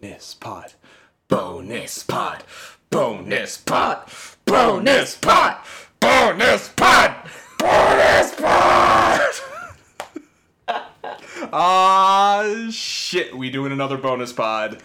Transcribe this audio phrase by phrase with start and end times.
[0.00, 0.74] Bonus pod.
[1.28, 2.44] Bonus pod.
[2.90, 4.08] Bonus pod.
[4.44, 5.56] Bonus pod.
[6.00, 7.14] Bonus pod.
[7.58, 9.20] Bonus pod.
[11.52, 13.36] Ah, shit.
[13.36, 14.82] We doing another bonus pod.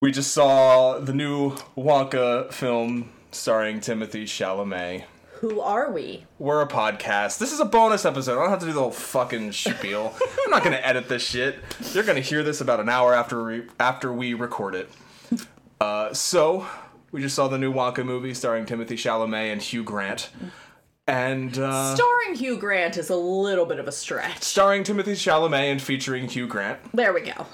[0.00, 5.04] We just saw the new Wonka film starring Timothée Chalamet.
[5.40, 6.24] Who are we?
[6.38, 7.38] We're a podcast.
[7.38, 8.38] This is a bonus episode.
[8.38, 10.14] I don't have to do the whole fucking spiel.
[10.44, 11.56] I'm not gonna edit this shit.
[11.92, 14.90] You're gonna hear this about an hour after we, after we record it.
[15.78, 16.66] Uh, so
[17.12, 20.30] we just saw the new Wonka movie starring Timothée Chalamet and Hugh Grant,
[21.06, 24.42] and uh, Starring Hugh Grant is a little bit of a stretch.
[24.42, 26.78] starring Timothée Chalamet and featuring Hugh Grant.
[26.94, 27.44] There we go.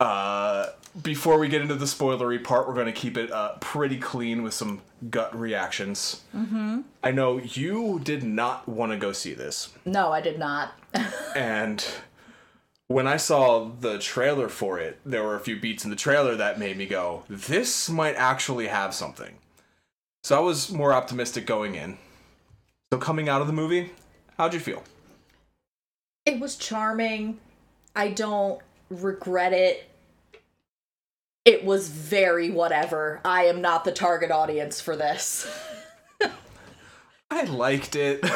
[0.00, 0.68] Uh,
[1.02, 4.42] before we get into the spoilery part, we're going to keep it uh, pretty clean
[4.42, 4.80] with some
[5.10, 6.22] gut reactions.
[6.34, 6.80] Mm-hmm.
[7.02, 9.70] I know you did not want to go see this.
[9.84, 10.72] No, I did not.
[11.36, 11.84] And
[12.88, 16.34] when I saw the trailer for it, there were a few beats in the trailer
[16.34, 19.34] that made me go, this might actually have something.
[20.24, 21.98] So I was more optimistic going in.
[22.92, 23.90] So coming out of the movie,
[24.36, 24.82] how'd you feel?
[26.24, 27.38] It was charming.
[27.94, 29.88] I don't regret it.
[31.48, 33.22] It was very whatever.
[33.24, 35.50] I am not the target audience for this.
[37.30, 38.20] I liked it.
[38.22, 38.28] it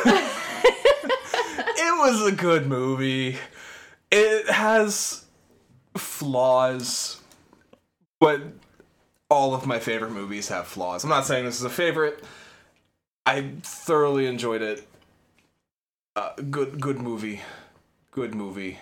[1.99, 3.37] was a good movie.
[4.11, 5.27] It has
[5.95, 7.21] flaws,
[8.19, 8.41] but
[9.29, 11.05] all of my favorite movies have flaws.
[11.05, 12.25] I'm not saying this is a favorite.
[13.27, 14.89] I thoroughly enjoyed it.
[16.17, 17.43] Uh, good, good movie.
[18.11, 18.79] Good movie.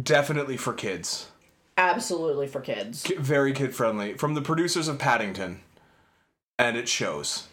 [0.00, 1.31] Definitely for kids.
[1.76, 3.06] Absolutely for kids.
[3.18, 4.14] Very kid friendly.
[4.14, 5.60] From the producers of Paddington.
[6.58, 7.48] And it shows.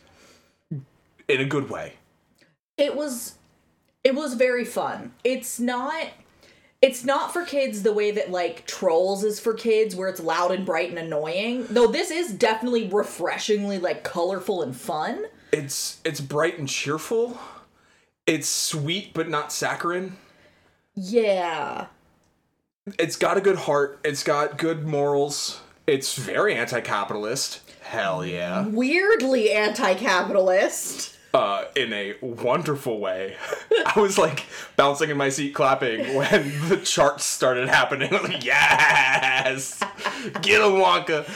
[0.71, 1.93] In a good way.
[2.77, 3.35] It was
[4.03, 5.13] it was very fun.
[5.23, 6.07] It's not
[6.81, 10.51] it's not for kids the way that like Trolls is for kids where it's loud
[10.51, 11.65] and bright and annoying.
[11.69, 15.25] Though this is definitely refreshingly like colorful and fun.
[15.51, 17.37] it's it's bright and cheerful.
[18.25, 20.17] It's sweet but not saccharine.
[20.95, 21.87] Yeah.
[22.97, 23.99] It's got a good heart.
[24.03, 25.61] It's got good morals.
[25.87, 27.61] It's very anti-capitalist.
[27.81, 28.67] Hell yeah.
[28.67, 31.17] Weirdly anti-capitalist.
[31.33, 33.35] Uh, in a wonderful way.
[33.85, 34.45] I was like
[34.75, 38.11] bouncing in my seat, clapping when the charts started happening.
[38.19, 39.79] Like, yes,
[40.41, 41.29] get him, Wonka.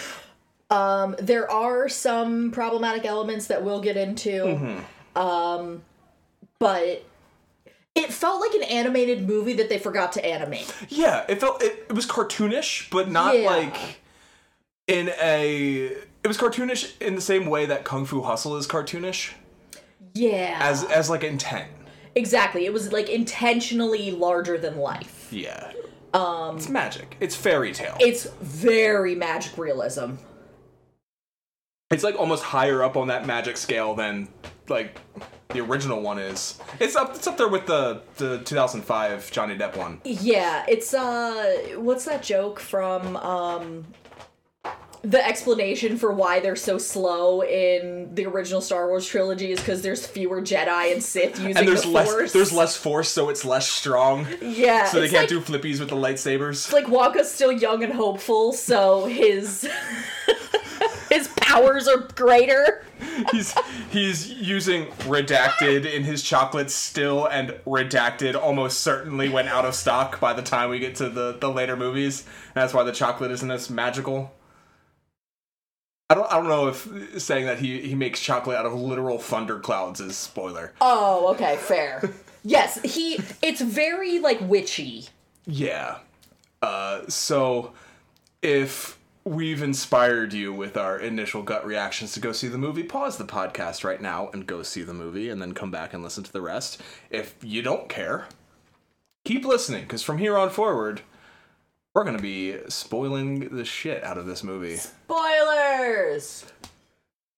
[0.69, 4.31] Um, there are some problematic elements that we'll get into.
[4.31, 5.17] Mm-hmm.
[5.19, 5.83] Um,
[6.57, 7.05] but
[7.95, 10.73] it felt like an animated movie that they forgot to animate.
[10.89, 13.49] Yeah, it felt it, it was cartoonish, but not Yeah.
[13.49, 13.75] like
[14.87, 15.95] in a.
[16.23, 19.33] It was cartoonish in the same way that Kung Fu Hustle is cartoonish,
[20.13, 20.57] Yeah.
[20.61, 21.69] as as like intent.
[22.15, 22.65] exactly.
[22.65, 25.27] It was like intentionally larger than life.
[25.31, 25.71] Yeah.
[26.13, 27.17] Um, it's magic.
[27.19, 27.97] It's fairy tale.
[27.99, 30.13] It's very magic realism.
[31.89, 34.27] It's like almost higher up on that magic scale than
[34.69, 34.99] like
[35.49, 36.59] the original one is.
[36.79, 37.15] It's up.
[37.15, 40.01] It's up there with the the 2005 Johnny Depp one.
[40.03, 43.85] Yeah, it's uh what's that joke from um
[45.05, 49.81] the explanation for why they're so slow in the original Star Wars trilogy is because
[49.81, 52.09] there's fewer Jedi and Sith using And there's the less.
[52.09, 52.31] Force.
[52.31, 54.25] There's less force, so it's less strong.
[54.41, 56.51] yeah, So they can't like, do flippies with the lightsabers.
[56.51, 59.67] it's like Wonka's still young and hopeful, so his
[61.13, 62.85] his powers are greater.
[63.31, 63.53] he's
[63.89, 70.19] he's using redacted in his chocolates still, and redacted almost certainly went out of stock
[70.19, 72.25] by the time we get to the the later movies.
[72.53, 74.33] That's why the chocolate isn't as magical.
[76.09, 79.17] I don't I don't know if saying that he he makes chocolate out of literal
[79.17, 80.73] thunder clouds is spoiler.
[80.81, 82.11] Oh, okay, fair.
[82.43, 85.07] yes, he it's very like witchy.
[85.45, 85.99] Yeah.
[86.61, 87.73] Uh, so
[88.41, 93.17] if we've inspired you with our initial gut reactions to go see the movie, pause
[93.17, 96.23] the podcast right now and go see the movie and then come back and listen
[96.23, 96.81] to the rest.
[97.09, 98.27] If you don't care,
[99.25, 101.01] keep listening because from here on forward,
[101.93, 104.77] we're going to be spoiling the shit out of this movie.
[104.77, 106.45] Spoilers.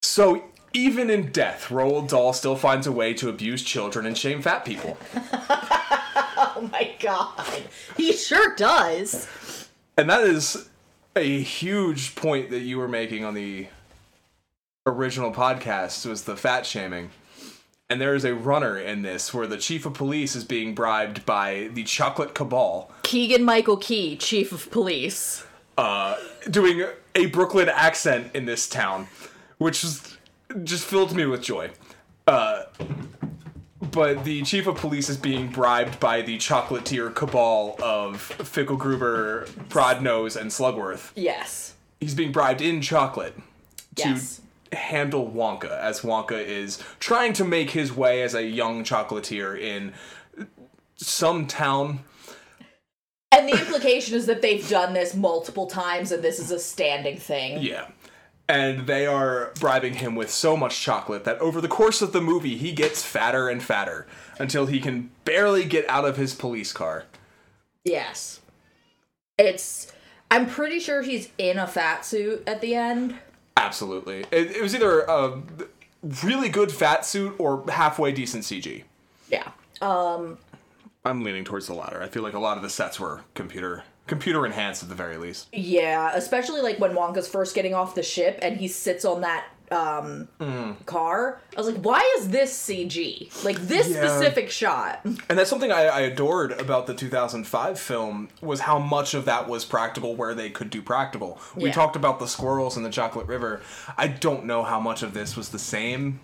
[0.01, 4.41] So even in death, Roald Dahl still finds a way to abuse children and shame
[4.41, 4.97] fat people.
[6.57, 7.63] Oh my god.
[7.97, 9.27] He sure does.
[9.97, 10.69] And that is
[11.15, 13.67] a huge point that you were making on the
[14.85, 17.11] original podcast was the fat shaming.
[17.89, 21.25] And there is a runner in this where the chief of police is being bribed
[21.25, 25.45] by the chocolate cabal, Keegan Michael Key, chief of police.
[25.77, 26.15] uh,
[26.49, 26.83] doing
[27.13, 29.07] a Brooklyn accent in this town,
[29.59, 29.85] which
[30.63, 31.69] just filled me with joy.
[32.27, 32.63] Uh,
[33.95, 40.35] but the chief of police is being bribed by the chocolatier cabal of Fickelgruber, Prodnose,
[40.35, 41.11] and Slugworth.
[41.15, 41.73] Yes.
[42.01, 43.35] He's being bribed in chocolate
[43.95, 44.41] to Yes.
[44.73, 49.93] handle Wonka, as Wonka is trying to make his way as a young chocolatier in
[50.97, 51.99] some town.
[53.31, 57.17] And the implication is that they've done this multiple times and this is a standing
[57.17, 57.61] thing.
[57.61, 57.87] Yeah.
[58.47, 62.21] And they are bribing him with so much chocolate that over the course of the
[62.21, 64.05] movie, he gets fatter and fatter
[64.37, 67.05] until he can barely get out of his police car.
[67.83, 68.41] Yes.
[69.37, 69.91] It's.
[70.29, 73.15] I'm pretty sure he's in a fat suit at the end.
[73.57, 74.25] Absolutely.
[74.31, 75.41] It, it was either a
[76.23, 78.83] really good fat suit or halfway decent CG.
[79.29, 79.49] Yeah.
[79.81, 80.37] Um.
[81.03, 82.01] I'm leaning towards the latter.
[82.01, 85.17] I feel like a lot of the sets were computer computer enhanced at the very
[85.17, 85.47] least.
[85.53, 89.45] Yeah, especially like when Wonka's first getting off the ship and he sits on that
[89.71, 90.27] um
[90.85, 91.41] car.
[91.57, 93.43] I was like, why is this CG?
[93.43, 94.05] Like this Yeah.
[94.07, 95.01] specific shot.
[95.29, 99.49] And that's something I, I adored about the 2005 film was how much of that
[99.49, 101.39] was practical where they could do practical.
[101.55, 101.73] We Yeah.
[101.73, 103.61] talked about the squirrels in the Chocolate River.
[103.97, 106.19] I don't know how much of this was the same.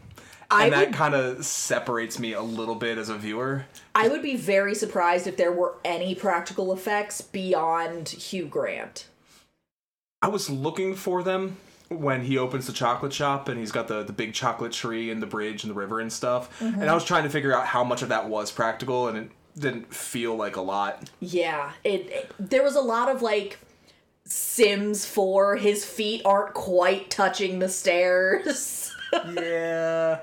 [0.51, 3.65] I and that kind of separates me a little bit as a viewer.
[3.95, 9.07] I would be very surprised if there were any practical effects beyond Hugh Grant.
[10.21, 11.57] I was looking for them
[11.87, 15.21] when he opens the chocolate shop and he's got the, the big chocolate tree and
[15.21, 16.61] the bridge and the river and stuff.
[16.61, 16.93] And I mm-hmm.
[16.93, 20.35] was trying to figure out how much of that was practical and it didn't feel
[20.35, 21.09] like a lot.
[21.21, 23.57] Yeah, it, it there was a lot of like
[24.25, 28.93] Sims 4 his feet aren't quite touching the stairs.
[29.13, 30.19] Yeah.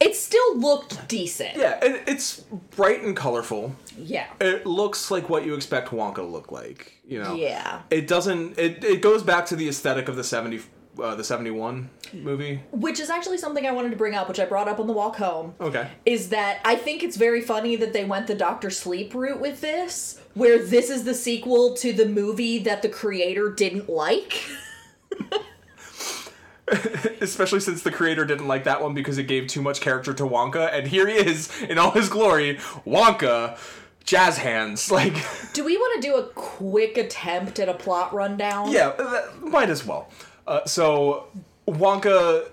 [0.00, 1.56] it still looked decent.
[1.56, 2.40] Yeah, and it's
[2.76, 3.74] bright and colorful.
[3.96, 4.26] Yeah.
[4.40, 7.34] It looks like what you expect Wonka to look like, you know.
[7.34, 7.82] Yeah.
[7.90, 10.60] It doesn't it, it goes back to the aesthetic of the 70
[11.02, 12.60] uh, the 71 movie.
[12.70, 14.92] Which is actually something I wanted to bring up, which I brought up on the
[14.92, 15.54] walk home.
[15.60, 15.88] Okay.
[16.06, 19.60] Is that I think it's very funny that they went the Doctor Sleep route with
[19.60, 24.44] this, where this is the sequel to the movie that the creator didn't like.
[27.20, 30.22] Especially since the creator didn't like that one because it gave too much character to
[30.24, 32.56] Wonka and here he is in all his glory,
[32.86, 33.58] Wonka
[34.04, 35.14] jazz hands like
[35.52, 38.70] Do we want to do a quick attempt at a plot rundown?
[38.70, 40.10] Yeah, that, might as well.
[40.46, 41.26] Uh, so
[41.68, 42.48] Wonka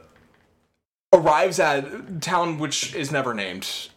[1.13, 3.89] arrives at town which is never named.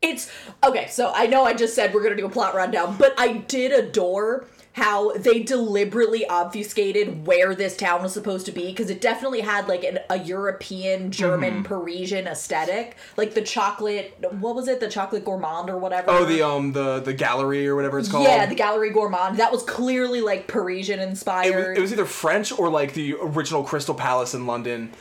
[0.00, 0.32] It's
[0.64, 3.34] okay, so I know I just said we're gonna do a plot rundown, but I
[3.34, 9.00] did adore how they deliberately obfuscated where this town was supposed to be because it
[9.00, 11.62] definitely had like an, a European, German, Mm-hmm.
[11.64, 12.96] Parisian aesthetic.
[13.16, 14.80] Like the chocolate, what was it?
[14.80, 16.10] The chocolate gourmand or whatever.
[16.10, 18.24] Oh, the um the the gallery or whatever it's called.
[18.24, 19.38] yeah, the Gallery Gourmand.
[19.38, 21.76] That was clearly like Parisian it was, inspired.
[21.76, 24.92] it was either French or like the original Crystal Palace in London.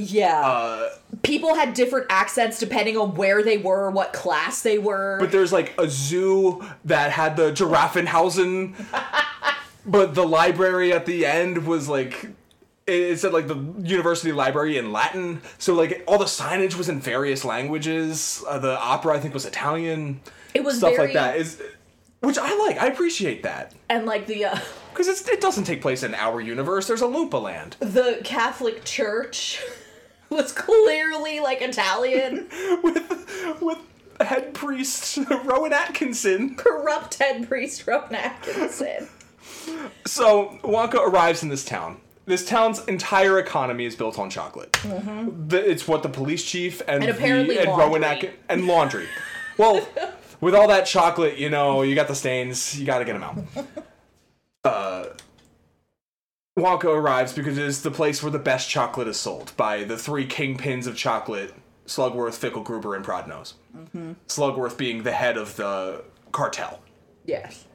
[0.00, 0.40] Yeah.
[0.40, 0.88] Uh,
[1.22, 5.18] People had different accents depending on where they were, what class they were.
[5.20, 8.74] but there's like a zoo that had the Giraffenhausen,
[9.86, 12.28] but the library at the end was like
[12.86, 15.42] it said like the university library in Latin.
[15.58, 18.42] So like all the signage was in various languages.
[18.48, 20.20] Uh, the opera I think was Italian.
[20.54, 21.60] It was stuff very- like that is
[22.20, 22.78] which I like.
[22.78, 23.72] I appreciate that.
[23.88, 24.58] and like the uh,
[24.92, 26.86] Because it doesn't take place in our universe.
[26.86, 27.76] There's a Loompa land.
[27.80, 29.62] the Catholic Church
[30.36, 32.48] was clearly like Italian.
[32.82, 33.78] with with
[34.20, 36.54] head priest Rowan Atkinson.
[36.56, 39.08] Corrupt head priest Rowan Atkinson.
[40.06, 42.00] So Wonka arrives in this town.
[42.26, 44.72] This town's entire economy is built on chocolate.
[44.84, 48.06] The, it's what the police chief and, And the- apparently and Rowan laundry.
[48.28, 49.08] Atkin and laundry.
[49.58, 49.86] Well,
[50.40, 52.78] with all that chocolate, you know, you got the stains.
[52.78, 53.38] You got to get them out.
[54.64, 55.06] Uh,
[56.60, 59.96] Wonka arrives because it is the place where the best chocolate is sold by the
[59.96, 61.54] three kingpins of chocolate:
[61.86, 63.54] Slugworth, Fickelgruber, and Prodnose.
[64.28, 66.80] Slugworth being the head of the cartel.
[67.24, 67.66] Yes.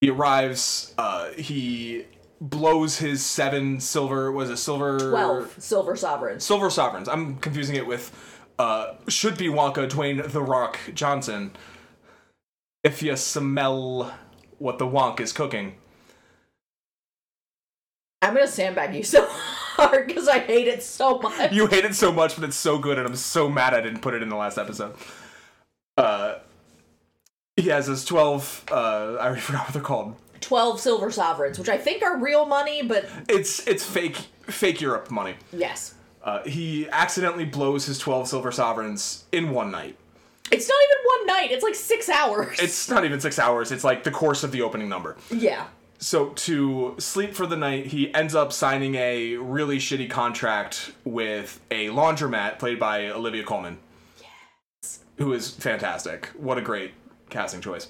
[0.00, 0.94] He arrives.
[0.98, 2.06] Uh, he
[2.40, 4.30] blows his seven silver.
[4.32, 4.98] Was it silver?
[4.98, 6.44] Twelve silver sovereigns.
[6.44, 7.08] silver sovereigns.
[7.08, 8.12] I'm confusing it with
[8.58, 11.52] uh, should be Wonka Dwayne the Rock Johnson.
[12.82, 14.14] If you smell
[14.58, 15.76] what the Wonk is cooking,
[18.22, 21.52] I'm gonna sandbag you so hard because I hate it so much.
[21.52, 24.00] you hate it so much, but it's so good, and I'm so mad I didn't
[24.00, 24.94] put it in the last episode.
[25.96, 26.36] Uh,
[27.56, 28.64] he has his twelve.
[28.70, 30.16] Uh, I already forgot what they're called.
[30.40, 35.10] Twelve silver sovereigns, which I think are real money, but It's it's fake fake Europe
[35.10, 35.34] money.
[35.52, 35.94] yes.
[36.22, 39.96] Uh, he accidentally blows his 12 silver sovereigns in one night.
[40.50, 42.58] It's not even one night, it's like six hours.
[42.58, 45.16] It's not even six hours, it's like the course of the opening number.
[45.30, 45.68] yeah.
[46.06, 51.60] So, to sleep for the night, he ends up signing a really shitty contract with
[51.68, 53.78] a laundromat played by Olivia Colman.
[55.18, 56.26] who is fantastic.
[56.36, 56.92] What a great
[57.28, 57.88] casting choice.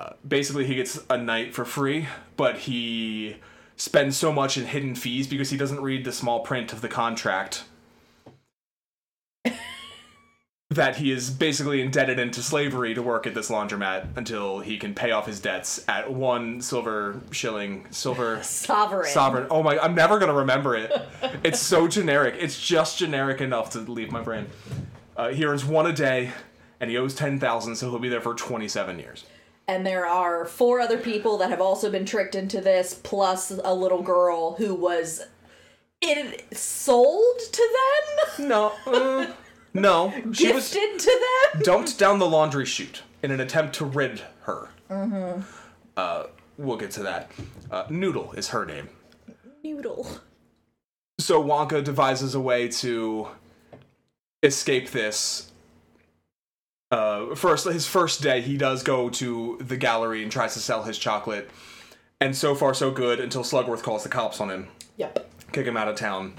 [0.00, 3.36] Uh, basically, he gets a night for free, but he
[3.76, 6.88] spends so much in hidden fees because he doesn't read the small print of the
[6.88, 7.62] contract
[10.74, 14.94] that he is basically indebted into slavery to work at this laundromat until he can
[14.94, 19.08] pay off his debts at one silver shilling silver Sovereign.
[19.10, 19.46] sovereign.
[19.50, 19.78] Oh my!
[19.78, 20.92] I'm never gonna remember it.
[21.44, 22.36] It's so generic.
[22.38, 24.46] It's just generic enough to leave my brain.
[25.16, 26.32] Uh, he earns one a day,
[26.80, 29.24] and he owes ten thousand, so he'll be there for 27 years.
[29.68, 33.74] And there are four other people that have also been tricked into this, plus a
[33.74, 35.22] little girl who was
[36.00, 37.76] it sold to
[38.38, 39.26] them, No, uh,
[39.74, 40.12] no.
[40.32, 40.78] She was to
[41.52, 41.62] them.
[41.64, 44.68] dumped down the laundry chute in an attempt to rid her.
[44.90, 45.42] Mm-hmm.
[45.96, 46.24] Uh,
[46.58, 47.30] we'll get to that.
[47.70, 48.88] Uh, Noodle is her name.
[49.62, 50.06] Noodle.
[51.18, 53.28] So Wonka devises a way to
[54.42, 55.52] escape this.
[56.90, 60.82] Uh, first, his first day, he does go to the gallery and tries to sell
[60.82, 61.48] his chocolate,
[62.20, 65.30] and so far so good until Slugworth calls the cops on him, Yep.
[65.52, 66.34] kick him out of town.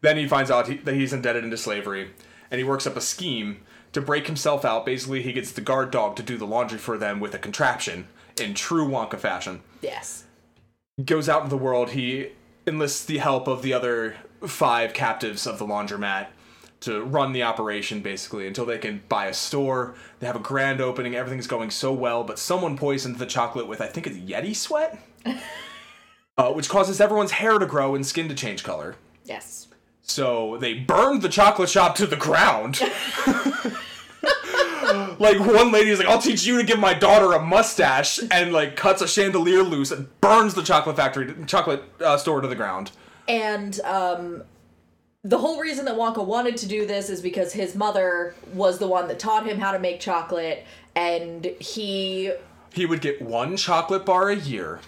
[0.00, 2.10] Then he finds out he, that he's indebted into slavery,
[2.54, 3.56] and he works up a scheme
[3.92, 4.86] to break himself out.
[4.86, 8.06] Basically, he gets the guard dog to do the laundry for them with a contraption
[8.40, 10.22] in true Wonka fashion Yes.
[11.04, 11.90] goes out into the world.
[11.90, 12.28] He
[12.64, 14.14] enlists the help of the other
[14.46, 16.28] five captives of the laundromat
[16.80, 19.94] to run the operation basically until they can buy a store.
[20.20, 21.16] They have a grand opening.
[21.16, 24.96] Everything's going so well, but someone poisoned the chocolate with, I think it's Yeti sweat,
[26.38, 28.94] uh, which causes everyone's hair to grow and skin to change color.
[29.24, 29.63] Yes.
[30.04, 32.80] So they burned the chocolate shop to the ground.
[35.18, 38.52] like one lady is like, "I'll teach you to give my daughter a mustache," and
[38.52, 42.54] like cuts a chandelier loose and burns the chocolate factory, chocolate uh, store to the
[42.54, 42.92] ground.
[43.26, 44.42] And um,
[45.22, 48.86] the whole reason that Wonka wanted to do this is because his mother was the
[48.86, 52.30] one that taught him how to make chocolate, and he
[52.74, 54.80] He would get one chocolate bar a year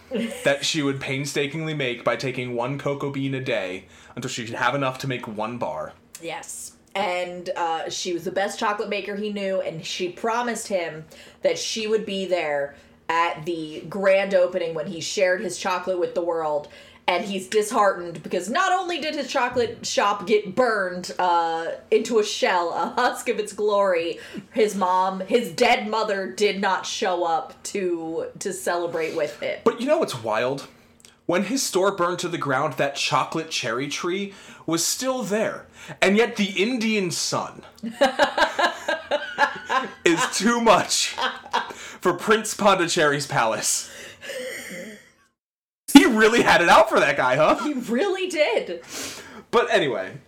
[0.44, 3.84] that she would painstakingly make by taking one cocoa bean a day
[4.16, 5.92] until she could have enough to make one bar.
[6.20, 6.72] Yes.
[6.96, 11.04] And uh, she was the best chocolate maker he knew, and she promised him
[11.42, 12.74] that she would be there
[13.08, 16.68] at the grand opening when he shared his chocolate with the world.
[17.08, 22.24] And he's disheartened because not only did his chocolate shop get burned uh, into a
[22.24, 24.18] shell, a husk of its glory,
[24.52, 29.60] his mom, his dead mother, did not show up to to celebrate with him.
[29.62, 30.66] But you know what's wild?
[31.26, 34.32] When his store burned to the ground, that chocolate cherry tree
[34.64, 35.66] was still there.
[36.00, 37.62] And yet the Indian sun
[40.04, 41.16] is too much
[42.00, 43.90] for Prince Pondicherry's palace.
[45.96, 47.56] He really had it out for that guy, huh?
[47.64, 48.82] He really did.
[49.50, 50.18] But anyway,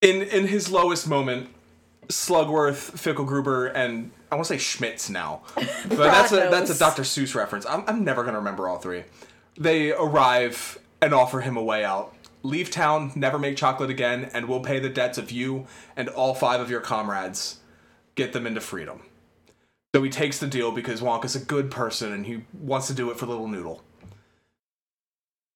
[0.00, 1.48] in in his lowest moment,
[2.08, 6.78] Slugworth, Fickelgruber, and I want to say Schmitz now, but that's a that's a.
[6.78, 7.02] Dr.
[7.02, 7.66] Seuss reference.
[7.66, 9.04] I'm I'm never gonna remember all three.
[9.58, 12.14] They arrive and offer him a way out.
[12.42, 16.34] Leave town, never make chocolate again, and we'll pay the debts of you and all
[16.34, 17.58] five of your comrades.
[18.14, 19.02] Get them into freedom.
[19.94, 23.10] So he takes the deal because Wonka's a good person and he wants to do
[23.10, 23.82] it for Little Noodle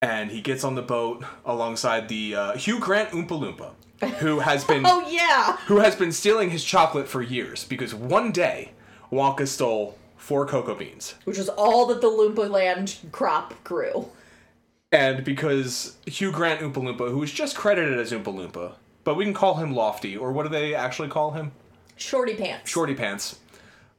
[0.03, 4.65] and he gets on the boat alongside the uh, Hugh Grant Oompa Loompa, who has
[4.73, 5.57] been Oh yeah.
[5.69, 8.73] who has been stealing his chocolate for years because one day
[9.11, 14.09] Wonka stole four cocoa beans, Which was all that the Loompa Land crop grew.
[14.91, 18.73] and because Hugh Grant Oompa Loompa, who is just credited as Oompa Loompa,
[19.05, 21.53] but we can call him Lofty, or what do they actually call him?
[21.97, 22.69] Shorty pants.
[22.71, 23.39] Shorty Pants.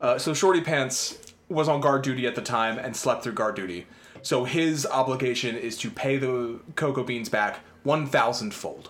[0.02, 1.18] Uh, so Shorty Pants
[1.48, 3.86] was on guard duty at the time and slept through guard duty.
[4.24, 8.90] So his obligation is to pay the cocoa beans back 1,000 fold.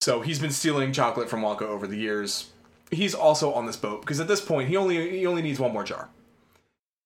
[0.00, 2.50] So he's been stealing chocolate from Wonka over the years.
[2.90, 5.72] He's also on this boat because at this point he only he only needs one
[5.72, 6.08] more jar.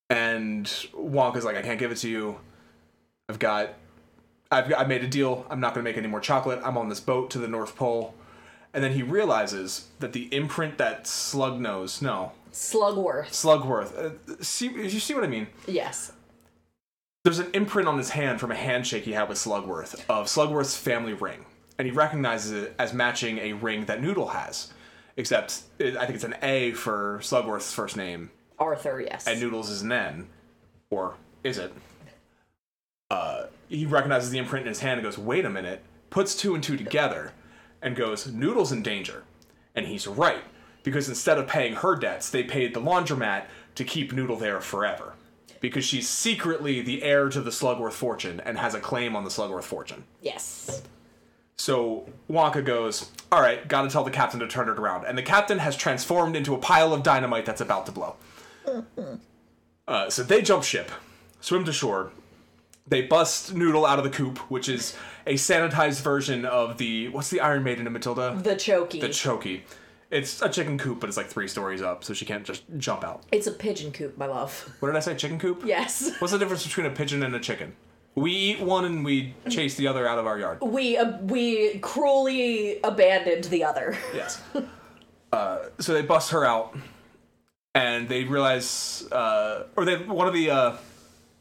[0.09, 2.39] And Wonka's like, I can't give it to you.
[3.29, 3.75] I've got
[4.51, 5.47] I've, I made a deal.
[5.51, 6.61] I'm not going to make any more chocolate.
[6.63, 8.15] I'm on this boat to the North Pole.
[8.75, 13.31] And then he realizes that the imprint that Slug knows, no, Slugworth.
[13.31, 13.97] Slugworth.
[13.97, 15.49] Uh, see, you see what I mean?
[15.67, 16.13] Yes.
[17.25, 20.77] There's an imprint on his hand from a handshake he had with Slugworth of Slugworth's
[20.77, 21.47] family ring,
[21.79, 24.73] and he recognizes it as matching a ring that Noodle has,
[25.17, 29.27] except it, I think it's an A for Slugworth's first name, Arthur, yes.
[29.27, 30.29] and Noodles is an N,
[30.91, 31.73] or is it?
[33.11, 36.55] Uh, he recognizes the imprint in his hand and goes, "Wait a minute!" Puts two
[36.55, 37.33] and two together,
[37.81, 39.23] and goes, "Noodle's in danger,"
[39.77, 40.43] and he's right
[40.83, 45.15] because instead of paying her debts, they paid the laundromat to keep Noodle there forever,
[45.61, 49.31] because she's secretly the heir to the Slugworth fortune and has a claim on the
[49.31, 50.05] Slugworth fortune.
[50.21, 50.83] yes.
[51.57, 55.05] So Wonka goes, All right, gotta tell the captain to turn it around.
[55.05, 58.17] And the captain has transformed into a pile of dynamite that's about to blow.
[59.87, 60.91] Uh, so they jump ship,
[61.41, 62.11] swim to shore.
[62.89, 64.97] They bust Noodle out of the coop, which is
[65.27, 67.09] a sanitized version of the.
[67.11, 68.37] What's the Iron Maiden in Matilda?
[68.43, 69.01] The chokey.
[69.01, 69.61] The Chokey.
[70.13, 73.03] It's a chicken coop, but it's like three stories up, so she can't just jump
[73.03, 73.23] out.
[73.33, 74.77] it's a pigeon coop, my love.
[74.81, 75.15] What did I say?
[75.15, 75.63] Chicken coop?
[75.65, 76.13] Yes.
[76.19, 77.75] What's the difference between a pigeon and a chicken?
[78.15, 80.59] We eat one and we chase the other out of our yard.
[80.61, 83.97] We uh, we cruelly abandoned the other.
[84.15, 84.43] Yes.
[85.33, 86.77] Uh, so they bust her out,
[87.75, 90.77] and they realize, uh, or they one of the uh,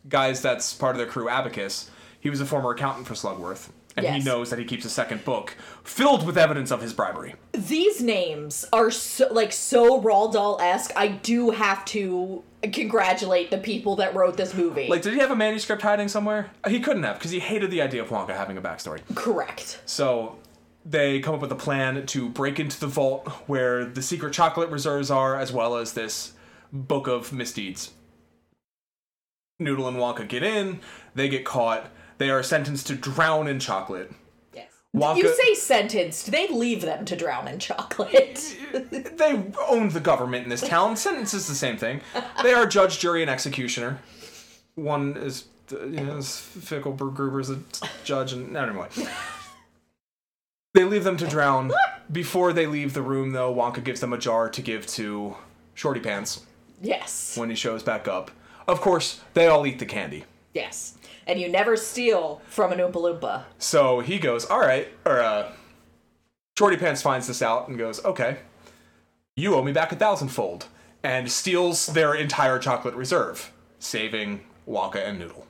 [0.08, 1.92] guys that's part of their crew, Abacus.
[2.22, 3.68] He was a former accountant for Slugworth,
[3.98, 7.36] and he knows that he keeps a second book filled with evidence of his bribery.
[7.54, 10.92] These names are so like so Roald Dahl esque.
[10.96, 14.88] I do have to congratulate the people that wrote this movie.
[14.88, 16.52] Like, did he have a manuscript hiding somewhere?
[16.68, 19.02] He couldn't have, because he hated the idea of Wonka having a backstory.
[19.16, 19.82] correct.
[19.86, 20.38] So
[20.86, 24.70] they come up with a plan to break into the vault where the secret chocolate
[24.70, 26.34] reserves are, as well as this
[26.72, 27.92] book of misdeeds.
[29.60, 30.80] Noodle and Wonka get in,
[31.14, 31.90] they get caught,
[32.22, 34.12] they are sentenced to drown in chocolate.
[34.54, 34.70] Yes.
[34.96, 36.30] Wonka- You say sentenced.
[36.30, 38.58] They leave them to drown in chocolate.
[39.22, 40.96] They own the government in this town.
[40.96, 42.01] Sentence is the same thing.
[42.42, 44.00] They are judge, jury, and executioner.
[44.75, 47.60] One is, uh, you know, is Fickelgruber's a
[48.04, 48.92] judge, and no, mind.
[50.74, 51.72] They leave them to drown.
[52.12, 55.36] Before they leave the room, though, Wonka gives them a jar to give to
[55.75, 56.46] Shorty Pants
[56.82, 57.38] yes.
[57.38, 58.32] when he shows back up.
[58.68, 60.25] Of course, they all eat the candy.
[60.53, 60.98] Yes.
[61.27, 63.43] And you never steal from an Oompa Loompa.
[63.58, 65.51] So he goes, all right, or uh,
[66.58, 68.39] Shorty Pants finds this out and goes, okay,
[69.36, 70.65] you owe me back a thousandfold,
[71.03, 75.48] and steals their entire chocolate reserve, saving Wonka and Noodle.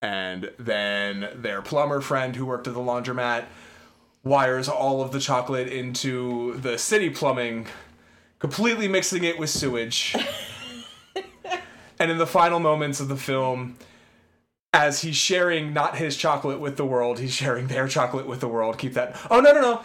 [0.00, 3.44] And then their plumber friend who worked at the laundromat
[4.22, 7.66] wires all of the chocolate into the city plumbing,
[8.38, 10.14] completely mixing it with sewage.
[11.98, 13.76] and in the final moments of the film,
[14.72, 18.48] as he's sharing not his chocolate with the world, he's sharing their chocolate with the
[18.48, 18.78] world.
[18.78, 19.16] Keep that.
[19.30, 19.82] Oh no no no.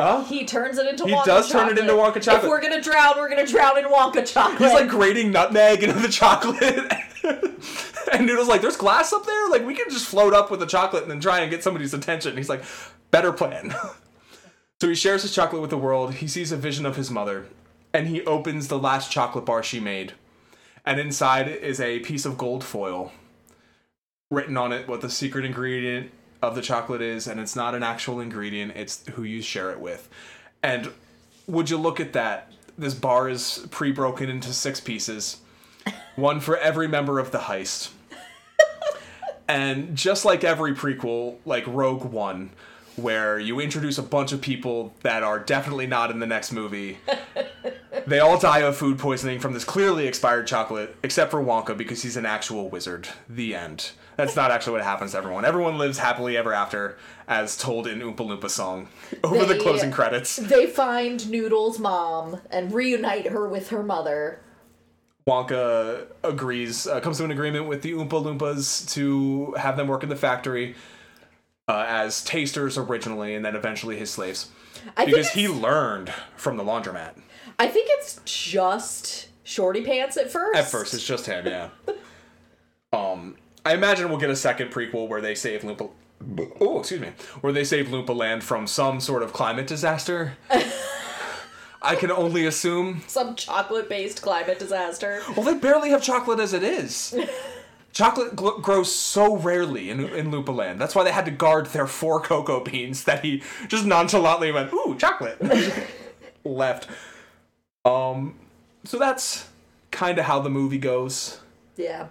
[0.00, 2.44] Oh, He turns it into He Wonka does turn it into Wonka chocolate.
[2.44, 4.58] If we're gonna drown, we're gonna drown in Wonka chocolate.
[4.58, 6.92] he's like grating nutmeg into the chocolate.
[8.12, 9.48] and Noodle's like, "There's glass up there.
[9.48, 11.94] Like we can just float up with the chocolate and then try and get somebody's
[11.94, 12.62] attention." he's like,
[13.10, 13.74] "Better plan."
[14.80, 16.14] so he shares his chocolate with the world.
[16.14, 17.46] He sees a vision of his mother,
[17.92, 20.12] and he opens the last chocolate bar she made.
[20.84, 23.12] And inside is a piece of gold foil
[24.30, 26.10] written on it what the secret ingredient
[26.42, 29.80] of the chocolate is, and it's not an actual ingredient, it's who you share it
[29.80, 30.08] with.
[30.62, 30.90] And
[31.46, 32.52] would you look at that?
[32.76, 35.40] This bar is pre broken into six pieces,
[36.16, 37.90] one for every member of the heist.
[39.48, 42.50] and just like every prequel, like Rogue One,
[42.94, 46.98] where you introduce a bunch of people that are definitely not in the next movie.
[48.08, 52.02] They all die of food poisoning from this clearly expired chocolate, except for Wonka because
[52.02, 53.06] he's an actual wizard.
[53.28, 53.90] The end.
[54.18, 55.44] That's not actually what happens to everyone.
[55.44, 58.88] Everyone lives happily ever after, as told in Oompa Loompa song
[59.24, 60.34] over the closing credits.
[60.34, 64.40] they find Noodle's mom and reunite her with her mother.
[65.24, 70.02] Wonka agrees, uh, comes to an agreement with the Oompa Loompas to have them work
[70.02, 70.74] in the factory
[71.68, 74.50] uh, as tasters originally, and then eventually his slaves.
[74.96, 77.20] I Because he learned from the laundromat.
[77.56, 80.58] I think it's just Shorty Pants at first.
[80.58, 81.68] At first, it's just him, yeah.
[82.92, 83.36] um,
[83.68, 85.90] I imagine we'll get a second prequel where they save Loompa.
[86.58, 87.08] Oh, excuse me.
[87.42, 90.38] Where they save Loompa Land from some sort of climate disaster.
[91.82, 93.02] I can only assume.
[93.08, 95.20] some chocolate-based climate disaster.
[95.36, 97.14] Well, they barely have chocolate as it is.
[97.92, 100.80] Chocolate gl- grows so rarely in, in Loompa Land.
[100.80, 104.72] That's why they had to guard their four cocoa beans that he just nonchalantly went,
[104.72, 105.38] ooh, chocolate.
[106.42, 106.88] Left.
[107.84, 108.38] Um,
[108.84, 109.46] so that's
[109.90, 111.40] kind of how the movie goes.
[111.76, 112.06] Yeah.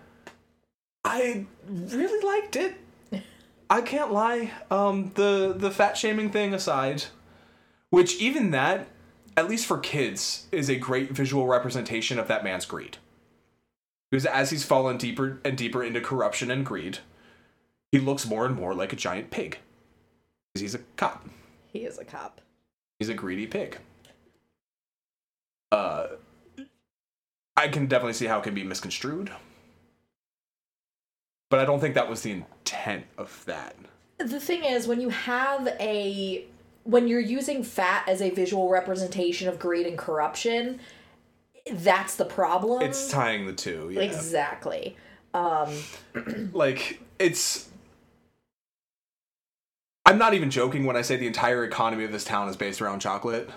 [1.07, 2.75] I really liked it.
[3.69, 4.51] I can't lie.
[4.69, 7.05] Um, the the fat shaming thing aside,
[7.89, 8.87] which even that,
[9.35, 12.97] at least for kids, is a great visual representation of that man's greed.
[14.09, 16.99] Because as he's fallen deeper and deeper into corruption and greed,
[17.91, 19.59] he looks more and more like a giant pig.
[20.53, 21.27] Because he's a cop.
[21.67, 22.41] He is a cop.
[22.99, 23.77] He's a greedy pig.
[25.71, 26.07] Uh,
[27.57, 29.31] I can definitely see how it can be misconstrued.
[31.49, 33.75] But I don't think that was the intent of that.
[34.17, 36.45] The thing is, when you have a
[36.83, 40.79] when you're using fat as a visual representation of greed and corruption,
[41.71, 42.81] that's the problem.
[42.81, 43.89] It's tying the two.
[43.91, 44.01] Yeah.
[44.01, 44.95] exactly.
[45.33, 45.73] Um,
[46.53, 47.69] like it's
[50.05, 52.81] I'm not even joking when I say the entire economy of this town is based
[52.81, 53.49] around chocolate.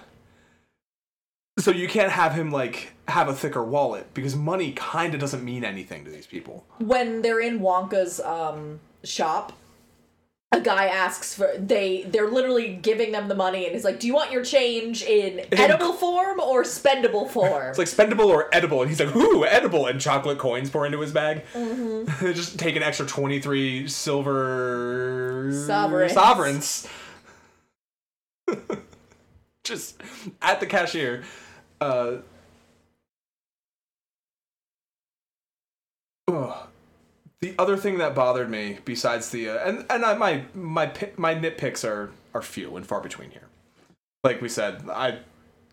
[1.59, 5.45] So you can't have him like have a thicker wallet because money kind of doesn't
[5.45, 6.65] mean anything to these people.
[6.79, 9.53] when they're in Wonka's um shop,
[10.53, 14.07] a guy asks for they they're literally giving them the money and he's like, "Do
[14.07, 18.81] you want your change in edible form or spendable form?" It's like spendable or edible,
[18.81, 21.45] and he's like, "Ooh, edible!" And chocolate coins pour into his bag.
[21.53, 22.27] Mm-hmm.
[22.33, 26.13] Just take an extra twenty three silver Sovereigns.
[26.15, 26.89] sovereigns.
[29.65, 30.01] Just
[30.43, 31.23] at the cashier.
[31.81, 32.19] Uh,
[36.29, 36.67] ugh.
[37.41, 41.35] The other thing that bothered me, besides the uh, and and I, my my my
[41.35, 43.49] nitpicks are are few and far between here.
[44.23, 45.21] Like we said, I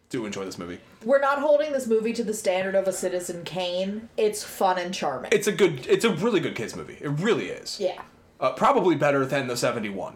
[0.09, 0.79] do enjoy this movie.
[1.03, 4.07] We're not holding this movie to the standard of a Citizen Kane.
[4.15, 5.31] It's fun and charming.
[5.33, 6.97] It's a good, it's a really good kids movie.
[7.01, 7.79] It really is.
[7.79, 8.01] yeah.
[8.39, 10.15] Uh, probably better than the seventy one.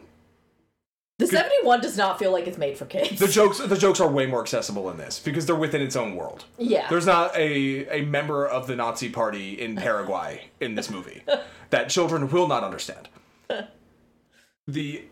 [1.21, 3.19] The 71 does not feel like it's made for kids.
[3.19, 6.15] The jokes, the jokes are way more accessible in this because they're within its own
[6.15, 6.45] world.
[6.57, 6.89] yeah.
[6.89, 11.23] There's not a a member of the Nazi Party in Paraguay in this movie
[11.69, 13.07] that children will not understand.
[14.67, 15.03] The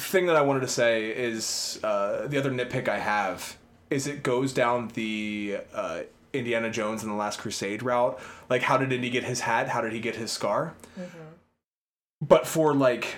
[0.00, 3.56] thing that I wanted to say is uh, the other nitpick I have
[3.88, 6.00] is it goes down the uh,
[6.32, 8.18] Indiana Jones and the Last Crusade route.
[8.50, 9.68] Like, how did Indy get his hat?
[9.68, 10.74] How did he get his scar?
[12.20, 13.16] But for like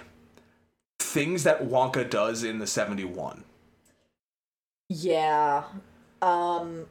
[1.13, 3.45] things that Wonka does in the 71.
[4.89, 5.65] yeah.
[6.23, 6.87] Um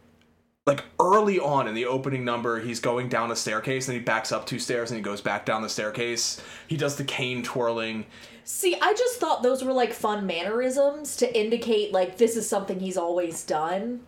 [0.66, 4.32] like early on in the opening number, he's going down a staircase and he backs
[4.32, 6.42] up two stairs and he goes back down the staircase.
[6.68, 8.06] He does the cane twirling.
[8.44, 12.80] See, I just thought those were like fun mannerisms to indicate like this is something
[12.80, 14.02] he's always done.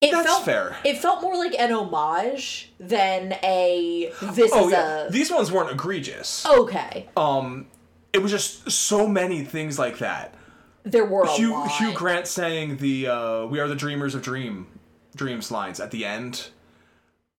[0.00, 0.76] It That's felt fair.
[0.84, 5.52] It felt more like an homage than a this Oh is yeah, a these ones
[5.52, 6.44] weren't egregious.
[6.46, 7.08] okay.
[7.16, 7.66] Um,
[8.12, 10.34] it was just so many things like that.
[10.82, 11.70] There were a Hugh lot.
[11.72, 14.66] Hugh Grant saying the uh, "We are the dreamers of dream
[15.14, 16.48] dreams" lines at the end.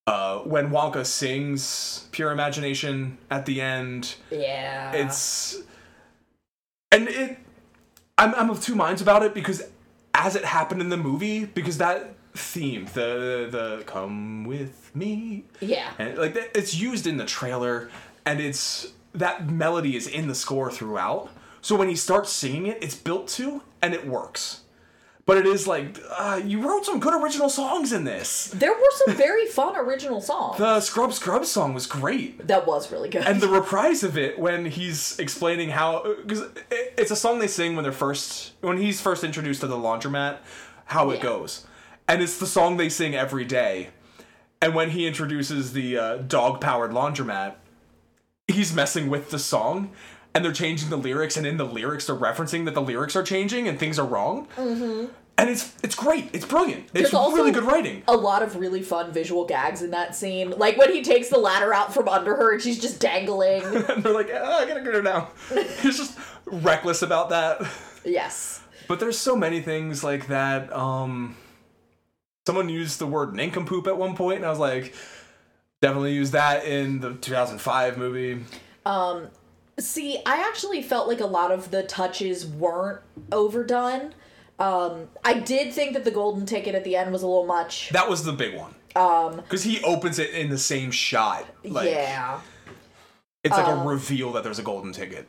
[0.06, 4.14] Uh, when Wonka sings "Pure Imagination" at the end.
[4.30, 4.92] yeah.
[4.92, 5.62] it's
[6.92, 7.38] and it
[8.18, 9.62] I'm, I'm of two minds about it because
[10.14, 15.90] as it happened in the movie because that theme the the come with me yeah.
[15.98, 17.90] and like it's used in the trailer
[18.24, 21.28] and it's that melody is in the score throughout
[21.60, 24.60] so when he starts singing it it's built to and it works
[25.24, 28.90] but it is like uh, you wrote some good original songs in this There were
[29.06, 30.58] some very fun original songs.
[30.58, 33.24] the scrub scrub song was great that was really good.
[33.24, 37.76] and the reprise of it when he's explaining how because it's a song they sing
[37.76, 40.38] when they're first when he's first introduced to the laundromat
[40.86, 41.22] how it Yeah.
[41.22, 41.66] goes
[42.08, 43.90] and it's the song they sing every day
[44.60, 47.54] and when he introduces the uh, dog powered laundromat
[48.52, 49.90] he's messing with the song
[50.34, 53.22] and they're changing the lyrics and in the lyrics they're referencing that the lyrics are
[53.22, 55.12] changing and things are wrong mm-hmm.
[55.38, 58.56] and it's it's great it's brilliant it's There's also- really good writing a lot of
[58.56, 60.50] really fun visual gags in that scene.
[60.50, 63.62] Like when he takes the ladder out from under her and she's just dangling.
[63.64, 65.28] and they're like oh, i gotta get her down
[65.82, 67.66] he's just reckless about that
[68.04, 68.60] yes.
[68.88, 70.72] But there's so many things like that.
[70.72, 71.36] Um,
[72.46, 74.94] someone used the word nincompoop at one point, and I was like,
[75.82, 78.42] definitely used that in the 2005 movie.
[79.78, 84.14] See, I actually felt like a lot of the touches weren't overdone.
[84.58, 87.90] Um, I did think that the golden ticket at the end was a little much.
[87.90, 88.74] That was the big one.
[88.94, 91.46] Um, because he opens it in the same shot.
[91.64, 92.40] Like, yeah.
[93.42, 95.28] it's like a reveal that there's a golden ticket.